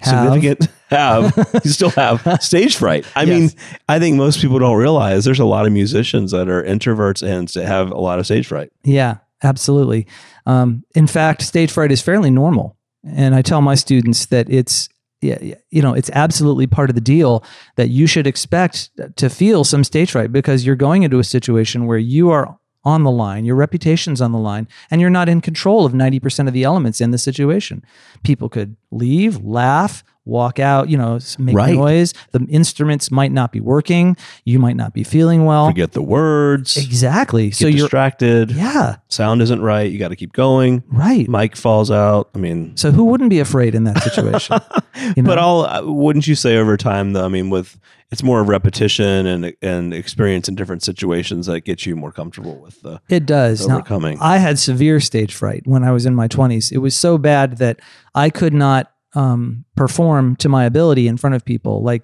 Have. 0.00 0.24
significant 0.32 0.68
have 0.90 1.60
you 1.64 1.70
still 1.70 1.90
have 1.90 2.38
stage 2.42 2.76
fright. 2.76 3.06
I 3.14 3.24
mean, 3.24 3.50
I 3.88 4.00
think 4.00 4.16
most 4.16 4.40
people 4.40 4.58
don't 4.58 4.76
realize 4.76 5.24
there's 5.24 5.38
a 5.38 5.44
lot 5.44 5.64
of 5.66 5.72
musicians 5.72 6.32
that 6.32 6.48
are 6.48 6.62
introverts 6.64 7.22
and 7.22 7.48
have 7.66 7.92
a 7.92 7.98
lot 8.00 8.18
of 8.18 8.26
stage 8.26 8.48
fright. 8.48 8.72
Yeah, 8.82 9.18
absolutely. 9.42 10.06
Um, 10.46 10.84
in 10.94 11.06
fact, 11.06 11.42
stage 11.42 11.70
fright 11.70 11.92
is 11.92 12.02
fairly 12.02 12.30
normal, 12.30 12.76
and 13.04 13.34
I 13.34 13.42
tell 13.42 13.60
my 13.60 13.74
students 13.74 14.26
that 14.26 14.48
it's 14.50 14.88
you 15.22 15.82
know, 15.82 15.94
it's 15.94 16.10
absolutely 16.14 16.66
part 16.66 16.90
of 16.90 16.94
the 16.94 17.00
deal 17.00 17.44
that 17.76 17.90
you 17.90 18.06
should 18.08 18.26
expect 18.26 18.90
to 19.16 19.30
feel 19.30 19.62
some 19.62 19.84
stage 19.84 20.10
fright 20.10 20.32
because 20.32 20.66
you're 20.66 20.74
going 20.74 21.04
into 21.04 21.20
a 21.20 21.24
situation 21.24 21.86
where 21.86 21.98
you 21.98 22.30
are 22.30 22.58
on 22.84 23.04
the 23.04 23.10
line, 23.10 23.44
your 23.44 23.54
reputation's 23.54 24.20
on 24.20 24.32
the 24.32 24.38
line, 24.38 24.66
and 24.90 25.00
you're 25.00 25.10
not 25.10 25.28
in 25.28 25.40
control 25.40 25.86
of 25.86 25.92
90% 25.92 26.48
of 26.48 26.54
the 26.54 26.64
elements 26.64 27.00
in 27.00 27.12
the 27.12 27.18
situation. 27.18 27.84
People 28.24 28.48
could 28.48 28.76
leave, 28.90 29.38
laugh, 29.44 30.02
walk 30.24 30.58
out, 30.60 30.88
you 30.88 30.96
know, 30.96 31.18
make 31.38 31.56
Right. 31.56 31.74
noise. 31.74 32.14
The 32.30 32.44
instruments 32.48 33.10
might 33.10 33.32
not 33.32 33.50
be 33.52 33.60
working. 33.60 34.16
You 34.44 34.58
might 34.60 34.76
not 34.76 34.94
be 34.94 35.02
feeling 35.02 35.44
well. 35.44 35.66
Forget 35.68 35.92
the 35.92 36.02
words. 36.02 36.76
Exactly. 36.76 37.46
Get 37.48 37.56
so 37.56 37.66
you're, 37.66 37.80
distracted. 37.80 38.52
yeah, 38.52 38.96
Sound 39.08 39.42
isn't 39.42 39.60
right. 39.62 39.90
You 39.90 39.98
got 39.98 40.08
to 40.08 40.16
keep 40.16 40.32
going. 40.32 40.82
right. 40.92 41.28
Mic 41.28 41.56
falls 41.56 41.90
out. 41.90 42.30
I 42.34 42.38
mean, 42.38 42.76
So 42.76 42.92
who 42.92 43.04
wouldn't 43.04 43.30
be 43.30 43.40
afraid 43.40 43.74
in 43.74 43.84
that 43.84 44.02
situation? 44.02 44.58
You 45.16 45.22
know? 45.22 45.30
but 45.30 45.38
all 45.38 45.64
uh, 45.66 45.82
wouldn't 45.82 46.26
you 46.28 46.34
say 46.36 46.56
over 46.58 46.76
time 46.76 47.12
though? 47.14 47.24
I 47.24 47.28
mean, 47.28 47.50
with 47.50 47.76
it's 48.12 48.22
more 48.22 48.40
of 48.40 48.48
repetition 48.48 49.26
and 49.26 49.52
and 49.62 49.92
experience 49.94 50.48
in 50.48 50.54
different 50.54 50.82
situations 50.84 51.46
that 51.46 51.62
gets 51.62 51.86
you 51.86 51.96
more 51.96 52.12
comfortable 52.12 52.56
with 52.60 52.80
the 52.82 53.00
It 53.08 53.26
does. 53.26 53.66
Now, 53.66 53.76
overcoming. 53.78 54.18
I 54.20 54.36
had 54.36 54.58
severe 54.58 55.00
stage 55.00 55.34
fright 55.34 55.62
when 55.66 55.82
I 55.82 55.90
was 55.90 56.06
in 56.06 56.14
my 56.14 56.28
20s. 56.28 56.70
It 56.70 56.78
was 56.78 56.94
so 56.94 57.18
bad 57.18 57.56
that 57.58 57.80
I 58.14 58.28
could 58.30 58.52
not 58.54 58.92
um, 59.14 59.64
perform 59.76 60.36
to 60.36 60.48
my 60.48 60.64
ability 60.64 61.06
in 61.08 61.16
front 61.16 61.34
of 61.34 61.44
people. 61.44 61.82
Like 61.82 62.02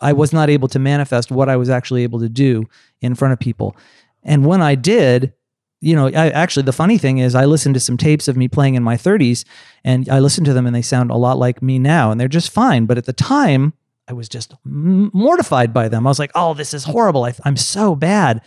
I 0.00 0.12
was 0.12 0.32
not 0.32 0.50
able 0.50 0.68
to 0.68 0.78
manifest 0.78 1.30
what 1.30 1.48
I 1.48 1.56
was 1.56 1.68
actually 1.68 2.02
able 2.02 2.20
to 2.20 2.28
do 2.28 2.64
in 3.00 3.14
front 3.14 3.32
of 3.32 3.38
people. 3.38 3.76
And 4.22 4.44
when 4.46 4.62
I 4.62 4.74
did, 4.74 5.32
you 5.80 5.94
know, 5.94 6.08
I 6.08 6.30
actually 6.30 6.64
the 6.64 6.72
funny 6.72 6.98
thing 6.98 7.18
is 7.18 7.34
I 7.34 7.44
listened 7.44 7.74
to 7.74 7.80
some 7.80 7.96
tapes 7.96 8.28
of 8.28 8.36
me 8.36 8.48
playing 8.48 8.74
in 8.74 8.82
my 8.82 8.96
30s 8.96 9.44
and 9.84 10.08
I 10.08 10.18
listened 10.18 10.46
to 10.46 10.54
them 10.54 10.66
and 10.66 10.74
they 10.74 10.82
sound 10.82 11.10
a 11.10 11.16
lot 11.16 11.38
like 11.38 11.62
me 11.62 11.78
now 11.78 12.10
and 12.10 12.20
they're 12.20 12.28
just 12.28 12.50
fine, 12.50 12.86
but 12.86 12.98
at 12.98 13.04
the 13.04 13.12
time 13.12 13.74
I 14.08 14.12
was 14.12 14.28
just 14.28 14.54
mortified 14.64 15.74
by 15.74 15.88
them. 15.88 16.06
I 16.06 16.10
was 16.10 16.20
like, 16.20 16.30
"Oh, 16.34 16.54
this 16.54 16.72
is 16.72 16.84
horrible. 16.84 17.24
I, 17.24 17.34
I'm 17.44 17.56
so 17.56 17.96
bad." 17.96 18.40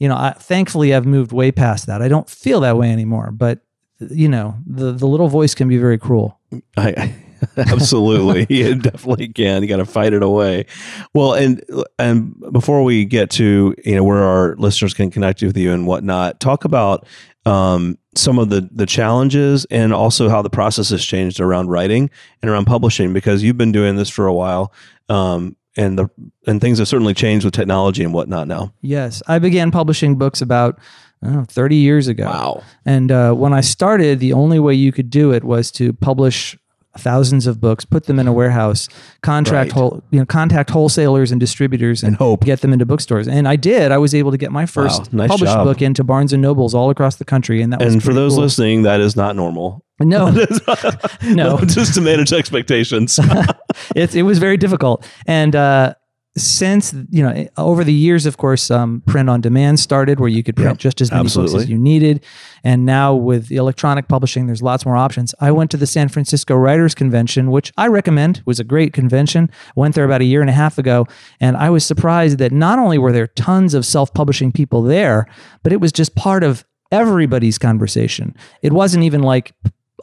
You 0.00 0.08
know, 0.08 0.16
I, 0.16 0.32
thankfully 0.32 0.92
I've 0.92 1.06
moved 1.06 1.30
way 1.30 1.52
past 1.52 1.86
that. 1.86 2.02
I 2.02 2.08
don't 2.08 2.28
feel 2.28 2.60
that 2.60 2.76
way 2.76 2.90
anymore, 2.90 3.30
but 3.30 3.60
you 4.00 4.28
know, 4.28 4.56
the 4.66 4.92
the 4.92 5.06
little 5.06 5.28
voice 5.28 5.54
can 5.54 5.68
be 5.68 5.78
very 5.78 5.96
cruel. 5.96 6.40
I 6.76 7.14
absolutely, 7.56 8.46
you 8.54 8.74
definitely 8.74 9.28
can. 9.28 9.62
You 9.62 9.68
got 9.68 9.76
to 9.76 9.84
fight 9.84 10.12
it 10.12 10.22
away. 10.22 10.66
Well, 11.14 11.34
and 11.34 11.64
and 11.98 12.34
before 12.52 12.82
we 12.82 13.04
get 13.04 13.30
to 13.32 13.74
you 13.84 13.94
know 13.94 14.04
where 14.04 14.22
our 14.22 14.56
listeners 14.56 14.94
can 14.94 15.10
connect 15.10 15.42
with 15.42 15.56
you 15.56 15.72
and 15.72 15.86
whatnot, 15.86 16.40
talk 16.40 16.64
about 16.64 17.06
um, 17.44 17.98
some 18.14 18.38
of 18.38 18.48
the 18.48 18.68
the 18.72 18.86
challenges 18.86 19.66
and 19.70 19.92
also 19.92 20.28
how 20.28 20.42
the 20.42 20.50
process 20.50 20.90
has 20.90 21.04
changed 21.04 21.40
around 21.40 21.68
writing 21.68 22.10
and 22.42 22.50
around 22.50 22.66
publishing 22.66 23.12
because 23.12 23.42
you've 23.42 23.58
been 23.58 23.72
doing 23.72 23.96
this 23.96 24.08
for 24.08 24.26
a 24.26 24.34
while. 24.34 24.72
Um, 25.08 25.56
and 25.78 25.98
the 25.98 26.08
and 26.46 26.60
things 26.60 26.78
have 26.78 26.88
certainly 26.88 27.12
changed 27.12 27.44
with 27.44 27.52
technology 27.52 28.02
and 28.02 28.14
whatnot 28.14 28.48
now. 28.48 28.72
Yes, 28.80 29.22
I 29.26 29.38
began 29.38 29.70
publishing 29.70 30.16
books 30.16 30.40
about 30.40 30.78
know, 31.22 31.44
30 31.44 31.76
years 31.76 32.08
ago. 32.08 32.26
Wow. 32.26 32.62
And 32.84 33.10
uh, 33.10 33.32
when 33.32 33.52
I 33.52 33.60
started, 33.60 34.20
the 34.20 34.32
only 34.32 34.58
way 34.58 34.74
you 34.74 34.92
could 34.92 35.10
do 35.10 35.32
it 35.32 35.44
was 35.44 35.70
to 35.72 35.92
publish 35.92 36.56
thousands 37.00 37.46
of 37.46 37.60
books, 37.60 37.84
put 37.84 38.04
them 38.04 38.18
in 38.18 38.26
a 38.26 38.32
warehouse, 38.32 38.88
contract 39.22 39.72
Right. 39.72 39.78
whole, 39.80 40.02
you 40.10 40.18
know, 40.18 40.26
contact 40.26 40.70
wholesalers 40.70 41.30
and 41.30 41.40
distributors, 41.40 42.02
and, 42.02 42.08
And 42.08 42.16
hope. 42.16 42.44
get 42.44 42.60
them 42.60 42.72
into 42.72 42.86
bookstores. 42.86 43.26
And 43.28 43.46
I 43.48 43.56
did. 43.56 43.92
I 43.92 43.98
was 43.98 44.14
able 44.14 44.30
to 44.30 44.38
get 44.38 44.52
my 44.52 44.66
first 44.66 45.12
nice 45.12 45.28
published 45.30 45.52
job. 45.54 45.64
book 45.66 45.82
into 45.82 46.04
Barnes 46.04 46.32
and 46.32 46.42
Nobles 46.42 46.74
all 46.74 46.90
across 46.90 47.16
the 47.16 47.24
country, 47.24 47.62
and 47.62 47.72
that 47.72 47.80
was 47.82 47.94
And 47.94 48.02
for 48.02 48.12
those 48.14 48.34
cool. 48.34 48.42
listening, 48.42 48.82
that 48.82 49.00
is 49.00 49.16
not 49.16 49.36
normal. 49.36 49.84
no, 50.00 50.30
No. 51.24 51.58
just 51.66 51.94
to 51.94 52.00
manage 52.00 52.32
expectations. 52.32 53.18
it, 53.96 54.14
it 54.14 54.22
was 54.22 54.38
very 54.38 54.56
difficult. 54.56 55.06
And 55.26 55.54
uh, 55.56 55.94
since 56.36 56.94
you 57.10 57.22
know, 57.22 57.48
over 57.56 57.82
the 57.82 57.92
years, 57.92 58.26
of 58.26 58.36
course, 58.36 58.70
um, 58.70 59.02
print 59.06 59.30
on 59.30 59.40
demand 59.40 59.80
started, 59.80 60.20
where 60.20 60.28
you 60.28 60.42
could 60.42 60.56
print 60.56 60.72
Yep, 60.72 60.78
just 60.78 61.00
as 61.00 61.10
many 61.10 61.28
books 61.28 61.54
as 61.54 61.68
you 61.68 61.78
needed. 61.78 62.24
And 62.62 62.84
now 62.84 63.14
with 63.14 63.50
electronic 63.50 64.08
publishing, 64.08 64.46
there's 64.46 64.62
lots 64.62 64.84
more 64.84 64.96
options. 64.96 65.34
I 65.40 65.50
went 65.50 65.70
to 65.70 65.76
the 65.76 65.86
San 65.86 66.08
Francisco 66.08 66.54
Writers 66.54 66.94
Convention, 66.94 67.50
which 67.50 67.72
I 67.76 67.86
recommend. 67.88 68.42
Was 68.44 68.60
a 68.60 68.64
great 68.64 68.92
convention. 68.92 69.50
Went 69.74 69.94
there 69.94 70.04
about 70.04 70.20
a 70.20 70.24
year 70.24 70.40
and 70.40 70.50
a 70.50 70.54
half 70.54 70.78
ago, 70.78 71.06
and 71.40 71.56
I 71.56 71.70
was 71.70 71.84
surprised 71.86 72.38
that 72.38 72.52
not 72.52 72.78
only 72.78 72.98
were 72.98 73.12
there 73.12 73.26
tons 73.28 73.74
of 73.74 73.86
self-publishing 73.86 74.52
people 74.52 74.82
there, 74.82 75.26
but 75.62 75.72
it 75.72 75.80
was 75.80 75.92
just 75.92 76.14
part 76.14 76.44
of 76.44 76.64
everybody's 76.92 77.58
conversation. 77.58 78.34
It 78.62 78.72
wasn't 78.72 79.04
even 79.04 79.22
like 79.22 79.52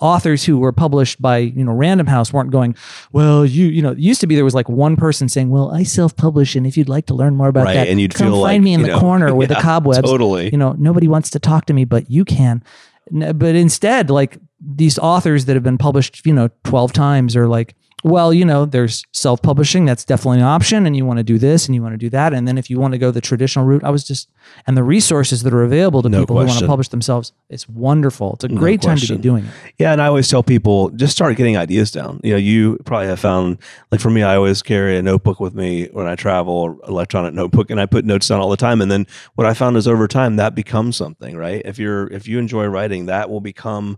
authors 0.02 0.44
who 0.44 0.58
were 0.58 0.72
published 0.72 1.22
by 1.22 1.38
you 1.38 1.64
know 1.64 1.72
Random 1.72 2.08
House 2.08 2.34
weren't 2.34 2.52
going, 2.52 2.76
well, 3.12 3.46
you 3.46 3.68
you 3.68 3.82
know, 3.82 3.92
it 3.92 4.00
used 4.00 4.22
to 4.22 4.28
be 4.28 4.36
there 4.36 4.44
was 4.44 4.56
like 4.56 4.70
one 4.70 4.96
person 4.96 5.30
saying, 5.30 5.50
well, 5.50 5.72
I 5.72 5.84
self-publish, 5.84 6.56
and 6.56 6.66
if 6.66 6.78
you'd 6.78 6.90
like 6.90 7.06
to 7.08 7.14
learn 7.14 7.36
more 7.36 7.48
about 7.48 7.66
Right, 7.66 7.76
that, 7.76 7.88
and 7.88 8.00
you'd 8.02 8.14
come 8.14 8.32
find 8.32 8.42
like, 8.42 8.62
me 8.62 8.74
in 8.74 8.82
the 8.82 8.88
know, 8.90 9.00
corner 9.00 9.36
with 9.40 9.50
yeah, 9.50 9.58
the 9.58 9.62
cobwebs. 9.62 10.02
totally. 10.10 10.50
You 10.52 10.58
know, 10.58 10.74
nobody 10.74 11.08
wants 11.08 11.30
to 11.32 11.40
talk 11.40 11.66
to 11.66 11.74
me, 11.74 11.86
but 11.86 12.10
you 12.10 12.26
can. 12.26 12.64
But 13.12 13.56
instead, 13.56 14.10
like 14.10 14.38
these 14.60 14.98
authors 14.98 15.46
that 15.46 15.56
have 15.56 15.64
been 15.64 15.78
published, 15.78 16.26
you 16.26 16.34
know, 16.34 16.50
twelve 16.64 16.94
times 16.94 17.36
are 17.36 17.48
like. 17.48 17.76
Well, 18.04 18.34
you 18.34 18.44
know, 18.44 18.66
there's 18.66 19.06
self-publishing. 19.14 19.86
That's 19.86 20.04
definitely 20.04 20.40
an 20.40 20.46
option, 20.46 20.86
and 20.86 20.96
you 20.96 21.06
want 21.06 21.20
to 21.20 21.24
do 21.24 21.38
this, 21.38 21.66
and 21.66 21.74
you 21.74 21.82
want 21.82 21.94
to 21.94 21.98
do 21.98 22.10
that, 22.10 22.34
and 22.34 22.48
then 22.48 22.58
if 22.58 22.70
you 22.70 22.78
want 22.80 22.92
to 22.94 22.98
go 22.98 23.12
the 23.12 23.22
traditional 23.22 23.66
route, 23.66 23.84
I 23.84 23.90
was 23.90 24.04
just 24.04 24.30
and 24.68 24.76
the 24.76 24.84
resources 24.84 25.44
that 25.44 25.54
are 25.54 25.64
available 25.64 26.02
to 26.02 26.10
No 26.10 26.20
people 26.20 26.38
who 26.40 26.46
want 26.46 26.60
to 26.60 26.68
publish 26.68 26.90
themselves, 26.90 27.32
it's 27.50 27.68
wonderful. 27.70 28.34
It's 28.34 28.44
a 28.44 28.50
great 28.50 28.82
time 28.82 28.98
to 28.98 29.16
be 29.16 29.22
doing 29.22 29.46
it. 29.46 29.52
Yeah, 29.80 29.94
and 29.94 30.02
I 30.02 30.08
always 30.08 30.28
tell 30.30 30.44
people 30.44 30.90
just 30.90 31.14
start 31.14 31.38
getting 31.38 31.56
ideas 31.56 31.92
down. 31.92 32.20
You 32.24 32.32
know, 32.32 32.38
you 32.38 32.78
probably 32.86 33.08
have 33.08 33.20
found 33.20 33.58
like 33.92 34.02
for 34.02 34.10
me, 34.10 34.22
I 34.22 34.36
always 34.36 34.62
carry 34.62 34.98
a 34.98 35.02
notebook 35.02 35.40
with 35.40 35.56
me 35.56 35.88
when 35.92 36.06
I 36.06 36.16
travel, 36.16 36.80
electronic 36.88 37.34
notebook, 37.34 37.70
and 37.70 37.80
I 37.80 37.86
put 37.86 38.04
notes 38.04 38.28
down 38.28 38.42
all 38.42 38.50
the 38.50 38.58
time. 38.58 38.82
And 38.82 38.92
then 38.92 39.08
what 39.36 39.48
I 39.48 39.54
found 39.54 39.78
is 39.78 39.88
over 39.88 40.08
time 40.08 40.36
that 40.36 40.56
becomes 40.56 40.98
something, 40.98 41.38
right? 41.38 41.62
If 41.64 41.80
you're 41.80 42.08
if 42.08 42.28
you 42.28 42.38
enjoy 42.38 42.66
writing, 42.66 43.06
that 43.06 43.30
will 43.30 43.42
become 43.42 43.98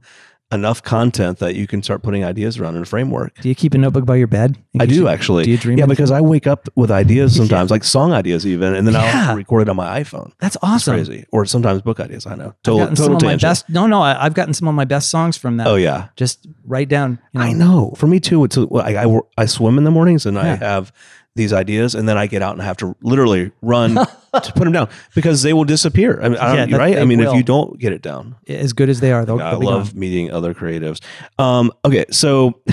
enough 0.51 0.83
content 0.83 1.39
that 1.39 1.55
you 1.55 1.65
can 1.65 1.81
start 1.81 2.03
putting 2.03 2.23
ideas 2.23 2.59
around 2.59 2.75
in 2.75 2.83
a 2.83 2.85
framework. 2.85 3.33
Do 3.41 3.49
you 3.49 3.55
keep 3.55 3.73
a 3.73 3.77
notebook 3.79 4.05
by 4.05 4.15
your 4.15 4.27
bed? 4.27 4.57
I 4.79 4.85
do 4.85 4.93
you- 4.93 5.07
actually. 5.07 5.43
Do 5.43 5.51
you 5.51 5.57
dream? 5.57 5.77
Yeah, 5.79 5.87
because 5.87 6.11
I 6.11 6.21
wake 6.21 6.45
up 6.45 6.69
with 6.75 6.91
ideas 6.91 7.35
sometimes, 7.35 7.71
like 7.71 7.83
song 7.83 8.13
ideas 8.13 8.45
even, 8.45 8.75
and 8.75 8.85
then 8.87 8.93
Yeah. 8.93 9.29
I'll 9.29 9.35
record 9.35 9.63
it 9.63 9.69
on 9.69 9.75
my 9.75 10.01
iPhone. 10.01 10.31
that's 10.39 10.55
It's 10.55 10.63
awesome. 10.63 10.95
crazy. 10.95 11.25
Or 11.31 11.45
sometimes 11.45 11.81
book 11.81 11.99
ideas. 11.99 12.27
I 12.27 12.35
know. 12.35 12.53
Total, 12.63 12.85
some 12.87 12.95
total 12.95 13.13
my 13.15 13.19
tangent. 13.19 13.41
best. 13.41 13.69
No, 13.69 13.87
no, 13.87 14.01
I, 14.01 14.23
I've 14.23 14.35
gotten 14.35 14.53
some 14.53 14.67
of 14.67 14.75
my 14.75 14.85
best 14.85 15.09
songs 15.09 15.35
from 15.35 15.57
that. 15.57 15.65
Oh 15.67 15.75
yeah. 15.75 16.09
just 16.15 16.45
write 16.65 16.89
down. 16.89 17.19
You 17.33 17.39
know, 17.39 17.45
I 17.45 17.53
know. 17.53 17.93
For 17.97 18.05
me 18.07 18.19
too. 18.19 18.43
It's 18.43 18.57
I, 18.57 19.03
I 19.05 19.19
I 19.37 19.45
swim 19.47 19.77
in 19.79 19.83
the 19.83 19.91
mornings 19.91 20.25
and 20.27 20.37
I 20.37 20.55
have 20.55 20.91
these 21.35 21.51
ideas, 21.53 21.95
and 21.95 22.07
then 22.07 22.17
I 22.17 22.27
get 22.27 22.41
out 22.41 22.53
and 22.53 22.61
I 22.61 22.65
have 22.65 22.77
to 22.77 22.95
literally 23.01 23.51
run 23.61 23.95
to 23.95 24.51
put 24.53 24.63
them 24.63 24.71
down 24.71 24.87
because 25.13 25.41
they 25.43 25.51
will 25.53 25.65
disappear. 25.65 26.19
I 26.21 26.29
mean, 26.29 26.37
I 26.39 26.55
Yeah, 26.55 26.65
that- 26.67 26.77
right? 26.79 26.97
I 26.97 27.05
mean, 27.05 27.19
if 27.19 27.33
you 27.33 27.43
don't 27.43 27.77
get 27.77 27.91
it 27.93 28.01
down, 28.01 28.35
as 28.47 28.71
good 28.73 28.89
as 28.89 28.99
they 29.01 29.11
are, 29.11 29.25
they'll, 29.25 29.39
I 29.41 29.51
they'll 29.51 29.59
love 29.61 29.91
gone. 29.91 29.99
meeting 29.99 30.31
other 30.31 30.53
creatives. 30.53 31.01
Um, 31.37 31.71
okay, 31.83 32.05
so. 32.11 32.59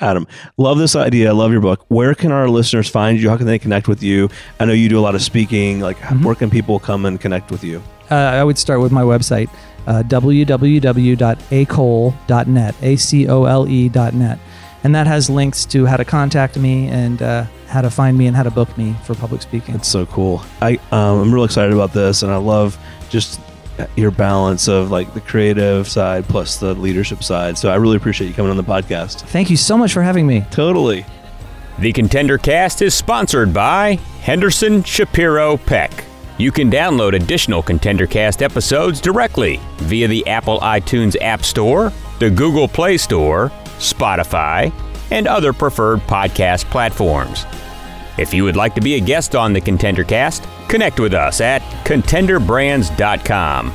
Adam, 0.00 0.26
love 0.56 0.78
this 0.78 0.96
idea. 0.96 1.28
I 1.28 1.32
love 1.32 1.52
your 1.52 1.60
book. 1.60 1.84
Where 1.86 2.12
can 2.12 2.32
our 2.32 2.48
listeners 2.48 2.88
find 2.88 3.20
you? 3.20 3.28
How 3.30 3.36
can 3.36 3.46
they 3.46 3.60
connect 3.60 3.86
with 3.86 4.02
you? 4.02 4.30
I 4.58 4.64
know 4.64 4.72
you 4.72 4.88
do 4.88 4.98
a 4.98 5.00
lot 5.04 5.14
of 5.14 5.22
speaking. 5.22 5.78
Like, 5.78 5.96
Mm-hmm. 5.98 6.24
where 6.24 6.34
can 6.34 6.50
people 6.50 6.80
come 6.80 7.04
and 7.06 7.20
connect 7.20 7.52
with 7.52 7.62
you? 7.62 7.80
Uh, 8.10 8.14
I 8.16 8.42
would 8.42 8.58
start 8.58 8.80
with 8.80 8.90
my 8.90 9.02
website, 9.02 9.48
uh, 9.86 10.02
www.acole.net, 11.62 12.74
A 12.82 12.96
C 12.96 13.28
O 13.28 13.44
L 13.44 13.68
E.net. 13.68 14.38
And 14.84 14.94
that 14.94 15.06
has 15.06 15.30
links 15.30 15.64
to 15.66 15.86
how 15.86 15.96
to 15.96 16.04
contact 16.04 16.58
me 16.58 16.88
and 16.88 17.22
uh, 17.22 17.44
how 17.68 17.82
to 17.82 17.90
find 17.90 18.18
me 18.18 18.26
and 18.26 18.36
how 18.36 18.42
to 18.42 18.50
book 18.50 18.76
me 18.76 18.94
for 19.04 19.14
public 19.14 19.42
speaking. 19.42 19.74
It's 19.74 19.88
so 19.88 20.06
cool. 20.06 20.42
I 20.60 20.74
um, 20.90 21.20
I'm 21.20 21.32
real 21.34 21.44
excited 21.44 21.72
about 21.72 21.92
this, 21.92 22.22
and 22.22 22.32
I 22.32 22.36
love 22.36 22.76
just 23.08 23.40
your 23.96 24.10
balance 24.10 24.68
of 24.68 24.90
like 24.90 25.12
the 25.14 25.20
creative 25.20 25.88
side 25.88 26.24
plus 26.24 26.58
the 26.58 26.74
leadership 26.74 27.22
side. 27.22 27.56
So 27.58 27.70
I 27.70 27.76
really 27.76 27.96
appreciate 27.96 28.28
you 28.28 28.34
coming 28.34 28.50
on 28.50 28.56
the 28.56 28.64
podcast. 28.64 29.20
Thank 29.20 29.50
you 29.50 29.56
so 29.56 29.76
much 29.76 29.92
for 29.92 30.02
having 30.02 30.26
me. 30.26 30.44
Totally. 30.50 31.04
The 31.78 31.92
Contender 31.92 32.36
Cast 32.38 32.82
is 32.82 32.94
sponsored 32.94 33.52
by 33.54 33.94
Henderson 34.20 34.82
Shapiro 34.82 35.56
Peck. 35.56 36.04
You 36.38 36.52
can 36.52 36.70
download 36.70 37.14
additional 37.14 37.62
Contender 37.62 38.06
Cast 38.06 38.42
episodes 38.42 39.00
directly 39.00 39.60
via 39.76 40.06
the 40.06 40.26
Apple 40.26 40.60
iTunes 40.60 41.16
App 41.20 41.42
Store, 41.44 41.92
the 42.18 42.30
Google 42.30 42.68
Play 42.68 42.98
Store, 42.98 43.50
Spotify, 43.82 44.72
and 45.10 45.26
other 45.26 45.52
preferred 45.52 46.00
podcast 46.00 46.64
platforms. 46.70 47.44
If 48.18 48.34
you 48.34 48.44
would 48.44 48.56
like 48.56 48.74
to 48.74 48.80
be 48.80 48.94
a 48.94 49.00
guest 49.00 49.34
on 49.34 49.52
the 49.52 49.60
Contender 49.60 50.04
Cast, 50.04 50.46
connect 50.68 51.00
with 51.00 51.14
us 51.14 51.40
at 51.40 51.62
contenderbrands.com. 51.84 53.72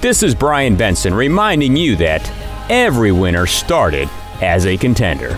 This 0.00 0.22
is 0.22 0.34
Brian 0.34 0.76
Benson 0.76 1.14
reminding 1.14 1.76
you 1.76 1.96
that 1.96 2.30
every 2.70 3.12
winner 3.12 3.46
started 3.46 4.08
as 4.42 4.66
a 4.66 4.76
contender. 4.76 5.30